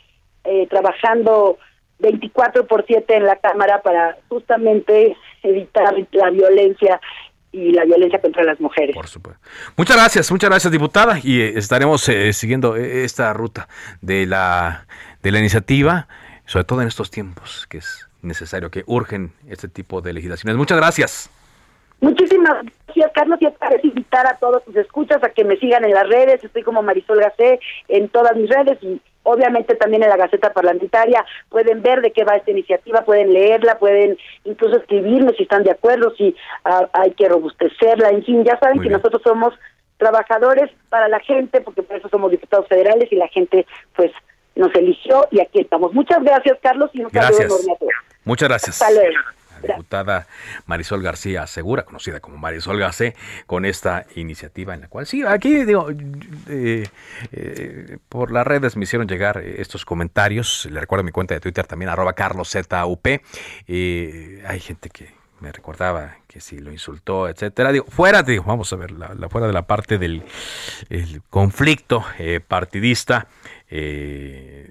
[0.44, 1.58] eh, trabajando
[2.00, 7.00] 24 por 7 en la Cámara para justamente evitar la violencia
[7.52, 8.96] y la violencia contra las mujeres.
[8.96, 9.42] Por supuesto.
[9.76, 13.68] Muchas gracias, muchas gracias diputada y eh, estaremos eh, siguiendo eh, esta ruta
[14.02, 14.86] de la
[15.24, 16.08] de la iniciativa,
[16.46, 20.58] sobre todo en estos tiempos que es necesario que urgen este tipo de legislaciones.
[20.58, 21.30] Muchas gracias.
[22.02, 23.40] Muchísimas gracias, Carlos.
[23.42, 26.44] Y para invitar a todos tus escuchas a que me sigan en las redes.
[26.44, 31.26] Estoy como Marisol Gacé en todas mis redes y obviamente también en la Gaceta Parlamentaria.
[31.50, 35.72] Pueden ver de qué va esta iniciativa, pueden leerla, pueden incluso escribirme si están de
[35.72, 38.10] acuerdo, si ah, hay que robustecerla.
[38.10, 39.54] En fin, ya saben que nosotros somos
[39.98, 43.66] trabajadores para la gente, porque por eso somos diputados federales y la gente,
[43.96, 44.12] pues,
[44.56, 45.94] nos eligió y aquí estamos.
[45.94, 47.94] Muchas gracias, Carlos, y un saludo enorme a todos.
[48.26, 48.82] Muchas gracias.
[48.82, 50.28] Hasta luego diputada
[50.66, 55.66] Marisol García Segura, conocida como Marisol Gacé, con esta iniciativa en la cual, sí, aquí
[55.66, 55.88] digo,
[56.48, 56.88] eh,
[57.32, 61.66] eh, por las redes me hicieron llegar estos comentarios, le recuerdo mi cuenta de Twitter
[61.68, 63.08] también, arroba carloszup,
[63.68, 67.72] eh, hay gente que me recordaba que si lo insultó, etcétera.
[67.72, 70.24] Digo, fuera, digo, vamos a ver, la, fuera de la parte del
[71.30, 72.04] conflicto
[72.48, 73.28] partidista,
[73.70, 74.70] eh,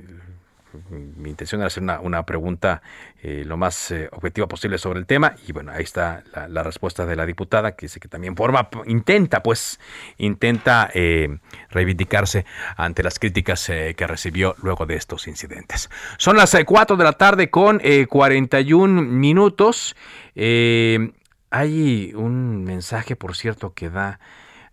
[0.91, 2.83] mi intención era hacer una, pregunta
[3.23, 7.07] eh, lo más eh, objetiva posible sobre el tema y bueno, ahí está la, respuesta
[7.07, 9.81] de la diputada que dice que también forma, intenta pues,
[10.19, 11.39] intenta eh,
[11.71, 12.45] reivindicarse
[12.77, 15.91] ante las críticas que recibió luego de estos incidentes.
[16.17, 19.97] Son las 4 de la tarde con 41 minutos.
[20.37, 24.21] hay un mensaje, por cierto, que da...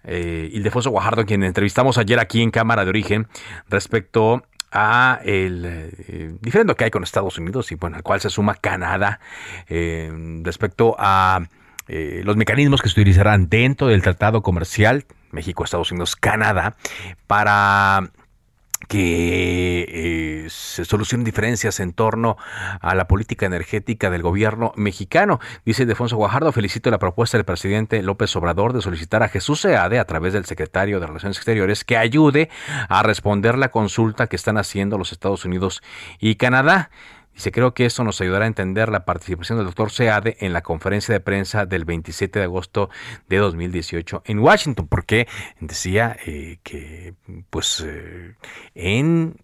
[0.08, 3.28] Ildefonso Guajardo, quien entrevistamos ayer aquí en Cámara de Origen,
[3.70, 4.44] respecto
[4.76, 8.56] a el eh, diferendo que hay con Estados Unidos y bueno, al cual se suma
[8.56, 9.20] Canadá
[9.70, 10.12] eh,
[10.44, 11.48] respecto a
[11.88, 16.76] eh, los mecanismos que se utilizarán dentro del tratado comercial México, Estados Unidos, Canadá
[17.26, 18.10] para
[18.88, 19.86] que
[20.46, 22.38] eh, se solucionen diferencias en torno
[22.82, 25.40] a la política energética del gobierno mexicano.
[25.66, 30.00] Dice Defonso Guajardo, felicito la propuesta del presidente López Obrador de solicitar a Jesús Seade,
[30.00, 32.50] a través del secretario de Relaciones Exteriores, que ayude
[32.90, 35.82] a responder la consulta que están haciendo los Estados Unidos
[36.20, 36.90] y Canadá.
[37.36, 40.62] Dice, creo que esto nos ayudará a entender la participación del doctor Seade en la
[40.62, 42.90] conferencia de prensa del 27 de agosto
[43.28, 45.28] de 2018 en Washington, porque
[45.60, 47.14] decía eh, que
[47.50, 48.36] pues eh,
[48.74, 49.36] en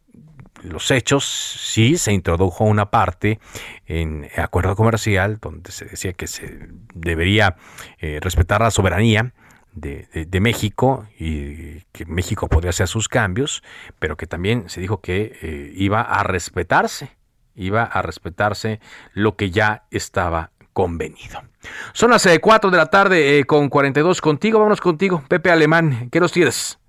[0.63, 3.39] los hechos sí se introdujo una parte
[3.85, 7.57] en acuerdo comercial donde se decía que se debería
[7.99, 9.33] eh, respetar la soberanía
[9.73, 13.63] de, de, México y que México podría hacer sus cambios,
[13.99, 17.20] pero que también se dijo que iba a respetarse
[17.55, 18.79] iba a respetarse
[19.13, 21.41] lo que ya estaba convenido.
[21.93, 24.59] Son las 4 de la tarde con 42 contigo.
[24.59, 26.09] Vámonos contigo, Pepe Alemán.
[26.11, 26.79] ¿Qué nos tienes?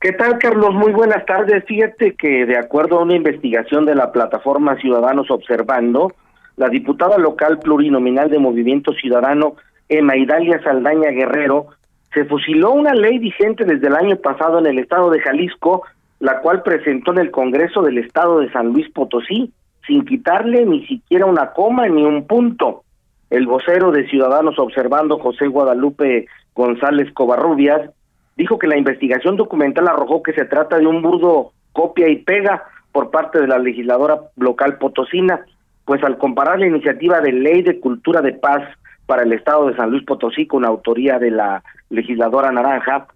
[0.00, 0.74] ¿Qué tal, Carlos?
[0.74, 1.64] Muy buenas tardes.
[1.64, 6.12] Fíjate que de acuerdo a una investigación de la plataforma Ciudadanos Observando,
[6.56, 9.56] la diputada local plurinominal de Movimiento Ciudadano,
[9.88, 11.68] Emma Idalia Saldaña Guerrero,
[12.12, 15.82] se fusiló una ley vigente desde el año pasado en el estado de Jalisco,
[16.18, 19.52] la cual presentó en el Congreso del estado de San Luis Potosí,
[19.86, 22.82] sin quitarle ni siquiera una coma ni un punto.
[23.30, 27.90] El vocero de Ciudadanos Observando, José Guadalupe González Covarrubias,
[28.36, 32.64] dijo que la investigación documental arrojó que se trata de un burdo copia y pega
[32.92, 35.44] por parte de la legisladora local potosina,
[35.84, 38.62] pues al comparar la iniciativa de ley de cultura de paz
[39.06, 43.06] para el estado de San Luis Potosí con autoría de la legisladora naranja,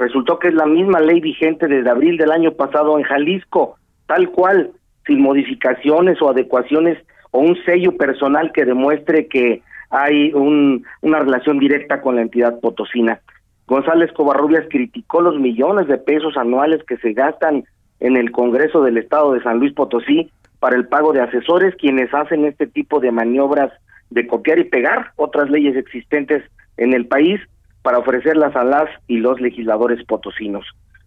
[0.00, 3.76] resultó que es la misma ley vigente desde abril del año pasado en Jalisco,
[4.06, 4.70] tal cual,
[5.06, 6.98] sin modificaciones o adecuaciones
[7.30, 12.58] o un sello personal que demuestre que hay un, una relación directa con la entidad
[12.60, 13.20] potosina.
[13.66, 17.64] González Covarrubias criticó los millones de pesos anuales que se gastan
[18.00, 20.30] en el Congreso del Estado de San Luis Potosí
[20.60, 23.70] para el pago de asesores quienes hacen este tipo de maniobras
[24.08, 26.42] de copiar y pegar otras leyes existentes
[26.78, 27.40] en el país
[27.82, 30.66] para ofrecerlas a las y los legisladores potosinos.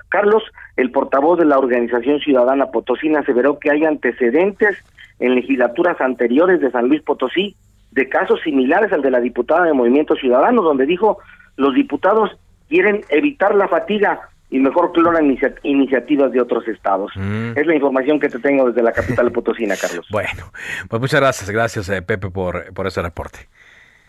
[0.09, 0.43] Carlos,
[0.77, 4.77] el portavoz de la Organización Ciudadana Potosina, aseveró que hay antecedentes
[5.19, 7.55] en legislaturas anteriores de San Luis Potosí
[7.91, 11.17] de casos similares al de la diputada de Movimiento Ciudadano, donde dijo
[11.55, 12.31] los diputados
[12.69, 17.11] quieren evitar la fatiga y mejor cloran iniciativas de otros estados.
[17.15, 17.57] Mm.
[17.57, 20.07] Es la información que te tengo desde la capital potosina, Carlos.
[20.11, 20.51] Bueno,
[20.89, 23.49] pues muchas gracias, gracias eh, Pepe por, por ese reporte.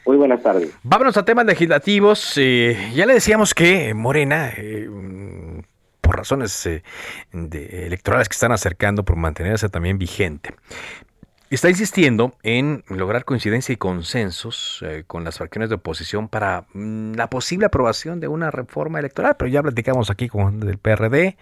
[0.07, 0.71] Muy buenas tardes.
[0.83, 2.35] Vámonos a temas legislativos.
[2.37, 4.89] Eh, ya le decíamos que Morena, eh,
[6.01, 6.69] por razones
[7.33, 10.55] electorales que están acercando, por mantenerse también vigente,
[11.51, 17.15] está insistiendo en lograr coincidencia y consensos eh, con las fracciones de oposición para mm,
[17.15, 21.37] la posible aprobación de una reforma electoral, pero ya platicamos aquí con del PRD,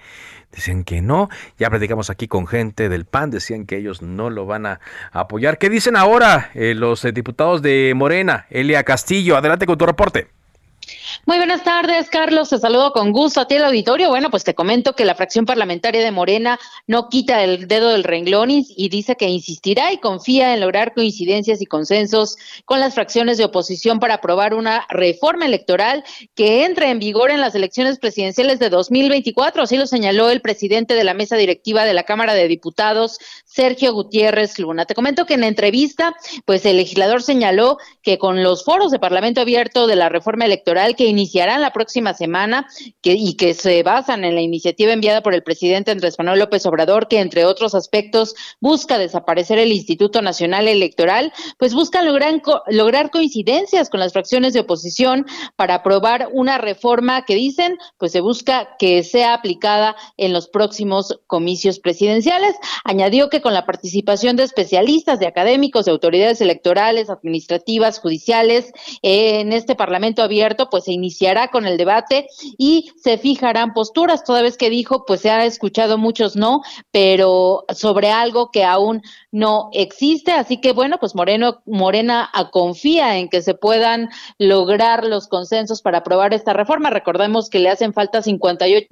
[0.53, 1.29] dicen que no,
[1.59, 4.81] ya platicamos aquí con gente del PAN, decían que ellos no lo van a
[5.13, 5.59] apoyar.
[5.59, 8.47] ¿Qué dicen ahora eh, los eh, diputados de Morena?
[8.51, 10.29] Elia Castillo, adelante con tu reporte.
[11.27, 12.49] Muy buenas tardes, Carlos.
[12.51, 14.09] Te saludo con gusto a ti el auditorio.
[14.09, 18.05] Bueno, pues te comento que la fracción parlamentaria de Morena no quita el dedo del
[18.05, 23.39] renglón y, dice que insistirá y confía en lograr coincidencias y consensos con las fracciones
[23.39, 26.05] de oposición para aprobar una reforma electoral
[26.35, 29.63] que entre en vigor en las elecciones presidenciales de 2024.
[29.63, 33.93] Así lo señaló el presidente de la mesa directiva de la Cámara de Diputados, Sergio
[33.93, 34.85] Gutiérrez Luna.
[34.87, 38.99] Te comento que en la entrevista, pues el legislador señaló que con los foros de
[38.99, 42.69] Parlamento abierto de la reforma electoral que iniciarán la próxima semana
[43.01, 46.67] que, y que se basan en la iniciativa enviada por el presidente Andrés Manuel López
[46.67, 53.11] Obrador, que entre otros aspectos busca desaparecer el Instituto Nacional Electoral, pues buscan lograr, lograr
[53.11, 55.27] coincidencias con las fracciones de oposición
[55.57, 61.21] para aprobar una reforma que dicen, pues se busca que sea aplicada en los próximos
[61.27, 62.55] comicios presidenciales.
[62.85, 68.73] Añadió que con la participación de especialistas, de académicos, de autoridades electorales, administrativas, judiciales,
[69.03, 72.29] en este Parlamento abierto, pues se iniciará con el debate
[72.59, 77.65] y se fijarán posturas, toda vez que dijo, pues se ha escuchado muchos no, pero
[77.75, 83.43] sobre algo que aún no existe, así que bueno, pues Moreno, Morena confía en que
[83.43, 86.91] se puedan lograr los consensos para aprobar esta reforma.
[86.91, 88.87] Recordemos que le hacen falta 58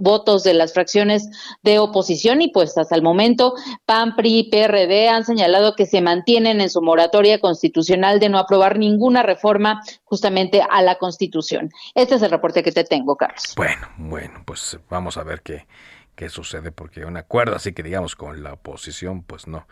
[0.00, 1.28] votos de las fracciones
[1.62, 6.00] de oposición y pues hasta el momento PAN, PRI y PRD han señalado que se
[6.00, 11.43] mantienen en su moratoria constitucional de no aprobar ninguna reforma justamente a la Constitución.
[11.94, 13.54] Este es el reporte que te tengo, Carlos.
[13.56, 15.66] Bueno, bueno, pues vamos a ver qué,
[16.14, 19.66] qué sucede, porque un acuerdo así que digamos con la oposición, pues no,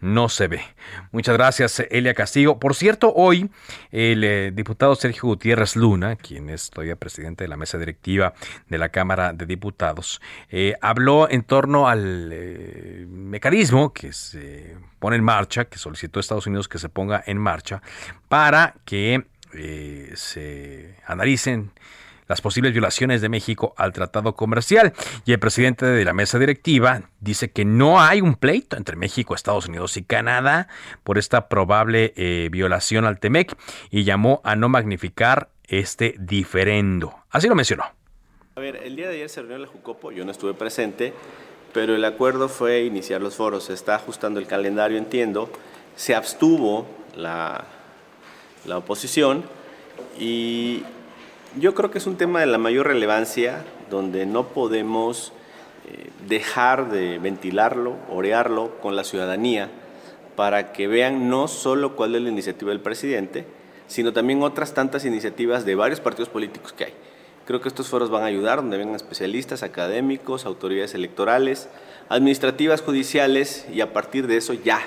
[0.00, 0.62] no se ve.
[1.10, 2.58] Muchas gracias, Elia Castillo.
[2.58, 3.50] Por cierto, hoy
[3.90, 8.32] el eh, diputado Sergio Gutiérrez Luna, quien es todavía presidente de la mesa directiva
[8.68, 10.20] de la Cámara de Diputados,
[10.50, 16.46] eh, habló en torno al eh, mecanismo que se pone en marcha, que solicitó Estados
[16.46, 17.82] Unidos que se ponga en marcha,
[18.28, 21.72] para que se analicen
[22.32, 24.94] las posibles violaciones de México al tratado comercial.
[25.26, 29.34] Y el presidente de la mesa directiva dice que no hay un pleito entre México,
[29.34, 30.68] Estados Unidos y Canadá
[31.02, 33.54] por esta probable eh, violación al TEMEC
[33.90, 37.14] y llamó a no magnificar este diferendo.
[37.30, 37.84] Así lo mencionó.
[38.56, 41.12] A ver, el día de ayer se reunió la Jucopo, yo no estuve presente,
[41.74, 43.64] pero el acuerdo fue iniciar los foros.
[43.64, 45.50] Se está ajustando el calendario, entiendo.
[45.96, 47.66] Se abstuvo la,
[48.64, 49.44] la oposición
[50.18, 50.82] y
[51.58, 55.32] yo creo que es un tema de la mayor relevancia donde no podemos
[55.86, 59.68] eh, dejar de ventilarlo, orearlo con la ciudadanía,
[60.36, 63.44] para que vean no solo cuál es la iniciativa del presidente,
[63.86, 66.94] sino también otras tantas iniciativas de varios partidos políticos que hay.
[67.44, 71.68] Creo que estos foros van a ayudar, donde vengan especialistas, académicos, autoridades electorales,
[72.08, 74.80] administrativas, judiciales, y a partir de eso ya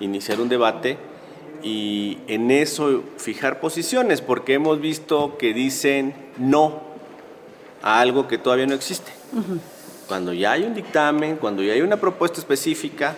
[0.00, 0.98] iniciar un debate
[1.62, 6.80] y en eso fijar posiciones, porque hemos visto que dicen no
[7.82, 9.12] a algo que todavía no existe.
[10.08, 13.16] Cuando ya hay un dictamen, cuando ya hay una propuesta específica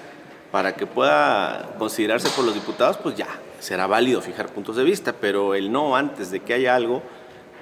[0.51, 3.28] para que pueda considerarse por los diputados, pues ya
[3.61, 7.03] será válido fijar puntos de vista, pero el no antes de que haya algo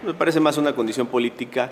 [0.04, 1.70] me parece más una condición política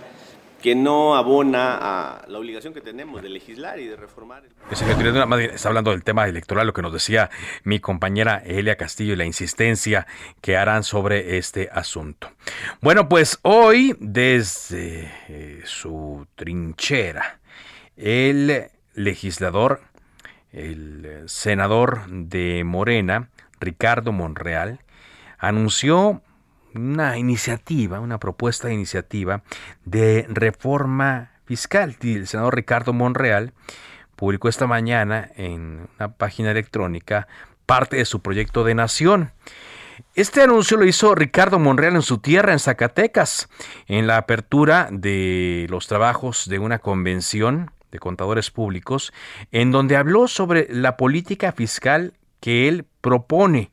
[0.61, 4.43] que no abona a la obligación que tenemos de legislar y de reformar.
[4.71, 7.31] Está hablando del tema electoral, lo que nos decía
[7.65, 10.07] mi compañera Elia Castillo y la insistencia
[10.41, 12.31] que harán sobre este asunto.
[12.81, 17.39] Bueno, pues hoy desde eh, su trinchera,
[17.97, 19.81] el legislador,
[20.53, 23.29] el senador de Morena,
[23.61, 24.81] Ricardo Monreal,
[25.39, 26.23] anunció
[26.75, 29.43] una iniciativa, una propuesta de iniciativa
[29.85, 31.97] de reforma fiscal.
[32.03, 33.53] El senador Ricardo Monreal
[34.17, 37.29] publicó esta mañana en una página electrónica
[37.67, 39.33] parte de su proyecto de nación.
[40.15, 43.49] Este anuncio lo hizo Ricardo Monreal en su tierra, en Zacatecas,
[43.87, 49.13] en la apertura de los trabajos de una convención de contadores públicos,
[49.53, 53.73] en donde habló sobre la política fiscal que él propone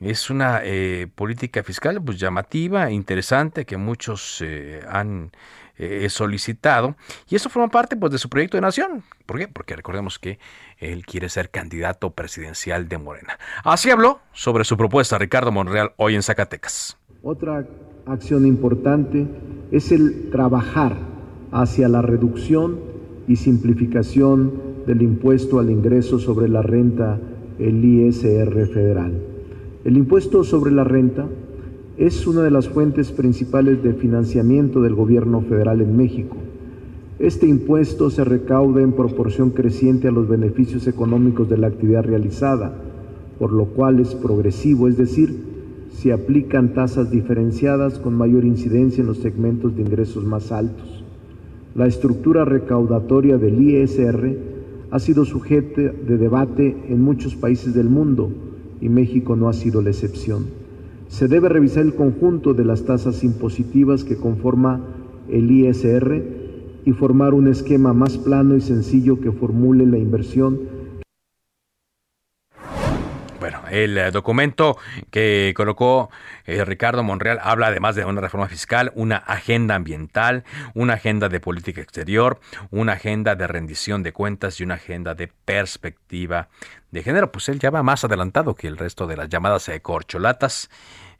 [0.00, 5.32] es una eh, política fiscal pues, llamativa, interesante, que muchos eh, han
[5.76, 6.96] eh, solicitado.
[7.28, 9.02] Y eso forma parte pues, de su proyecto de nación.
[9.26, 9.48] ¿Por qué?
[9.48, 10.38] Porque recordemos que
[10.78, 13.38] él quiere ser candidato presidencial de Morena.
[13.64, 16.96] Así habló sobre su propuesta Ricardo Monreal hoy en Zacatecas.
[17.22, 17.66] Otra
[18.06, 19.26] acción importante
[19.72, 20.96] es el trabajar
[21.50, 22.80] hacia la reducción
[23.26, 27.18] y simplificación del impuesto al ingreso sobre la renta,
[27.58, 29.27] el ISR federal.
[29.88, 31.24] El impuesto sobre la renta
[31.96, 36.36] es una de las fuentes principales de financiamiento del gobierno federal en México.
[37.18, 42.74] Este impuesto se recauda en proporción creciente a los beneficios económicos de la actividad realizada,
[43.38, 45.34] por lo cual es progresivo, es decir,
[45.90, 51.02] se aplican tasas diferenciadas con mayor incidencia en los segmentos de ingresos más altos.
[51.74, 54.36] La estructura recaudatoria del ISR
[54.90, 58.30] ha sido sujeto de debate en muchos países del mundo,
[58.80, 60.46] y México no ha sido la excepción.
[61.08, 64.80] Se debe revisar el conjunto de las tasas impositivas que conforma
[65.28, 66.22] el ISR
[66.84, 70.58] y formar un esquema más plano y sencillo que formule la inversión
[73.70, 74.78] el eh, documento
[75.10, 76.10] que colocó
[76.44, 80.44] eh, Ricardo Monreal habla además de una reforma fiscal, una agenda ambiental,
[80.74, 82.40] una agenda de política exterior,
[82.70, 86.48] una agenda de rendición de cuentas y una agenda de perspectiva
[86.90, 87.32] de género.
[87.32, 90.70] Pues él ya va más adelantado que el resto de las llamadas corcholatas.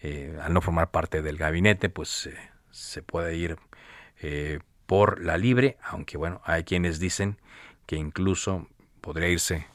[0.01, 2.31] Eh, al no formar parte del gabinete, pues
[2.71, 3.57] se puede ir
[4.87, 7.39] por la libre, aunque bueno, hay quienes dicen
[7.87, 8.69] que incluso
[9.01, 9.67] podría irse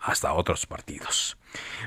[0.00, 1.36] hasta otros partidos.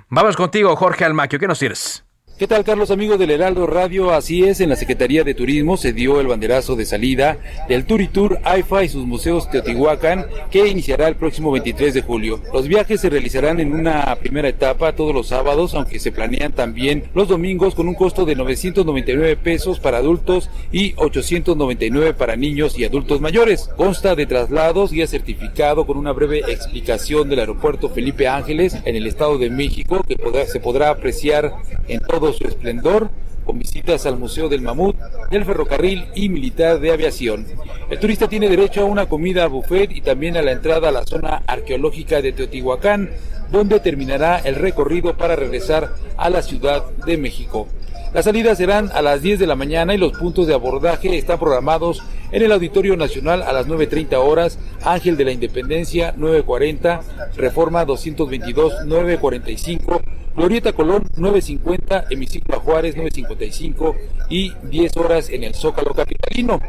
[0.09, 1.39] Vamos contigo, Jorge Almaquio.
[1.39, 2.05] ¿Qué nos tienes?
[2.35, 4.11] ¿Qué tal, Carlos, amigos del Heraldo Radio?
[4.11, 7.37] Así es, en la Secretaría de Turismo se dio el banderazo de salida
[7.69, 12.41] del Tour AIFA y sus museos Teotihuacán, que iniciará el próximo 23 de julio.
[12.51, 17.03] Los viajes se realizarán en una primera etapa todos los sábados, aunque se planean también
[17.13, 22.83] los domingos con un costo de 999 pesos para adultos y 899 para niños y
[22.83, 23.69] adultos mayores.
[23.77, 29.05] Consta de traslados, guía certificado con una breve explicación del aeropuerto Felipe Ángeles en el
[29.05, 30.17] Estado de México, que
[30.47, 31.53] se podrá apreciar
[31.87, 33.09] en todo su esplendor
[33.43, 34.95] con visitas al Museo del Mamut,
[35.29, 37.45] del Ferrocarril y Militar de Aviación.
[37.89, 41.05] El turista tiene derecho a una comida buffet y también a la entrada a la
[41.05, 43.09] zona arqueológica de Teotihuacán,
[43.51, 47.67] donde terminará el recorrido para regresar a la Ciudad de México.
[48.13, 51.39] Las salidas serán a las 10 de la mañana y los puntos de abordaje están
[51.39, 57.01] programados en el Auditorio Nacional a las 9.30 horas, Ángel de la Independencia 9.40,
[57.35, 60.01] Reforma 222 9.45,
[60.35, 63.95] Glorieta Colón 9.50, Hemiciclo Juárez 9.55
[64.29, 66.61] y 10 horas en el Zócalo Capitalino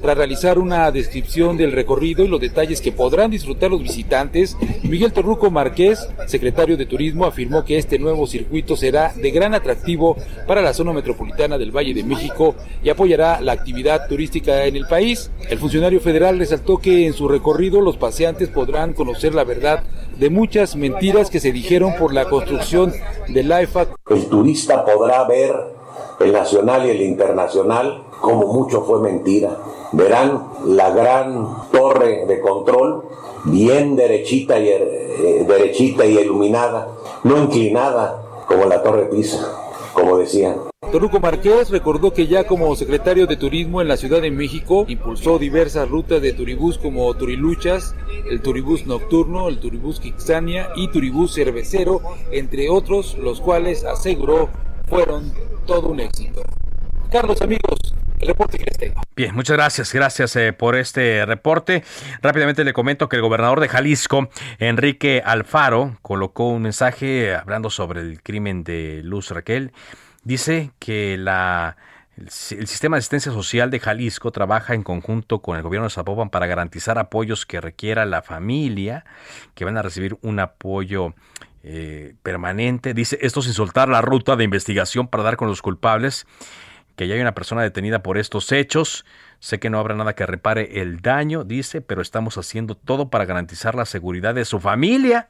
[0.00, 5.12] tras realizar una descripción del recorrido y los detalles que podrán disfrutar los visitantes, Miguel
[5.12, 10.62] Torruco Márquez, secretario de Turismo, afirmó que este nuevo circuito será de gran atractivo para
[10.62, 15.30] la zona metropolitana del Valle de México y apoyará la actividad turística en el país.
[15.48, 19.82] El funcionario federal resaltó que en su recorrido los paseantes podrán conocer la verdad
[20.18, 22.92] de muchas mentiras que se dijeron por la construcción
[23.28, 23.96] del IFAC.
[24.10, 25.54] El turista podrá ver
[26.20, 29.56] el nacional y el internacional como mucho fue mentira.
[29.92, 33.04] Verán la gran torre de control,
[33.44, 36.88] bien derechita y, eh, derechita y iluminada,
[37.24, 39.50] no inclinada como la torre Pisa,
[39.92, 40.56] como decían.
[40.92, 45.38] Torruco Márquez recordó que ya como secretario de Turismo en la Ciudad de México impulsó
[45.38, 47.94] diversas rutas de turibús como Turiluchas,
[48.30, 52.00] el Turibús Nocturno, el Turibús Quixania y Turibús Cervecero,
[52.30, 54.48] entre otros, los cuales aseguró
[54.88, 55.30] fueron
[55.66, 56.42] todo un éxito.
[57.10, 57.77] Carlos, amigos,
[58.28, 59.00] reporte que les tengo.
[59.16, 61.82] Bien, muchas gracias, gracias eh, por este reporte.
[62.22, 68.00] Rápidamente le comento que el gobernador de Jalisco, Enrique Alfaro, colocó un mensaje hablando sobre
[68.00, 69.72] el crimen de Luz Raquel.
[70.22, 71.76] Dice que la
[72.18, 76.30] el sistema de asistencia social de Jalisco trabaja en conjunto con el gobierno de Zapopan
[76.30, 79.04] para garantizar apoyos que requiera la familia,
[79.54, 81.14] que van a recibir un apoyo
[81.62, 82.92] eh, permanente.
[82.92, 86.26] Dice esto sin soltar la ruta de investigación para dar con los culpables
[86.98, 89.06] que ya hay una persona detenida por estos hechos.
[89.38, 93.24] Sé que no habrá nada que repare el daño, dice, pero estamos haciendo todo para
[93.24, 95.28] garantizar la seguridad de su familia.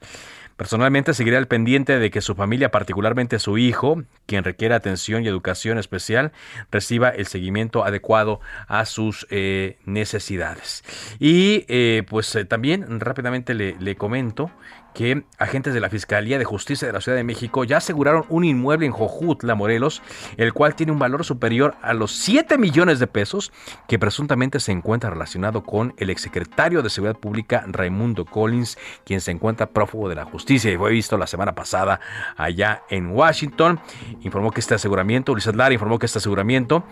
[0.57, 5.29] Personalmente seguiré al pendiente de que su familia, particularmente su hijo, quien requiere atención y
[5.29, 6.33] educación especial,
[6.73, 10.83] reciba el seguimiento adecuado a sus eh, necesidades.
[11.21, 14.51] Y eh, pues eh, también rápidamente le, le comento
[14.95, 18.45] que agentes de la Fiscalía de Justicia de la Ciudad de México ya aseguraron un
[18.45, 20.03] inmueble en Jojutla, Morelos,
[20.37, 23.53] el cual tiene un valor superior a los 7 millones de pesos,
[23.87, 29.31] que presuntamente se encuentra relacionado con el exsecretario de Seguridad Pública Raimundo Collins, quien se
[29.31, 32.01] encuentra prófugo de la justicia y fue visto la semana pasada
[32.37, 33.81] allá en Washington.
[34.23, 36.85] Informó que este aseguramiento, Ulises Lara informó que este aseguramiento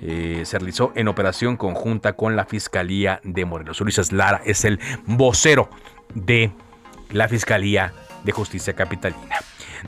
[0.00, 3.80] eh, se realizó en operación conjunta con la Fiscalía de Morelos.
[3.80, 5.70] Ulises Lara es el vocero
[6.14, 6.52] de
[7.10, 7.92] la Fiscalía
[8.24, 9.36] de Justicia Capitalina.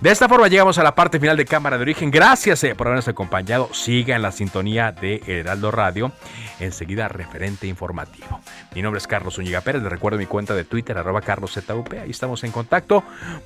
[0.01, 2.11] De esta forma llegamos a la parte final de Cámara de Origen.
[2.11, 3.69] Gracias eh, por habernos acompañado.
[3.73, 6.13] Siga en la sintonía de Heraldo Radio.
[6.61, 8.41] Enseguida, referente informativo.
[8.75, 9.83] Mi nombre es Carlos Zúñiga Pérez.
[9.83, 11.93] Les recuerdo mi cuenta de Twitter, arroba carloszup.
[12.01, 13.03] Ahí estamos en contacto.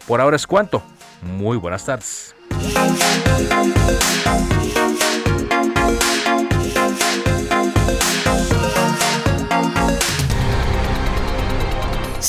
[0.07, 0.83] Por ahora es cuanto.
[1.23, 2.35] Muy buenas tardes.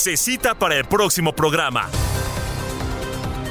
[0.04, 1.89] Se cita para el próximo programa.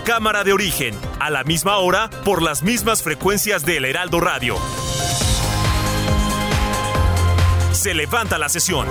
[0.05, 4.57] Cámara de origen, a la misma hora, por las mismas frecuencias del Heraldo Radio.
[7.73, 8.87] Se levanta la sesión.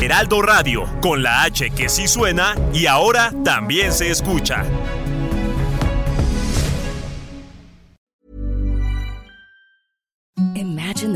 [0.00, 4.64] Heraldo Radio, con la H que sí suena y ahora también se escucha.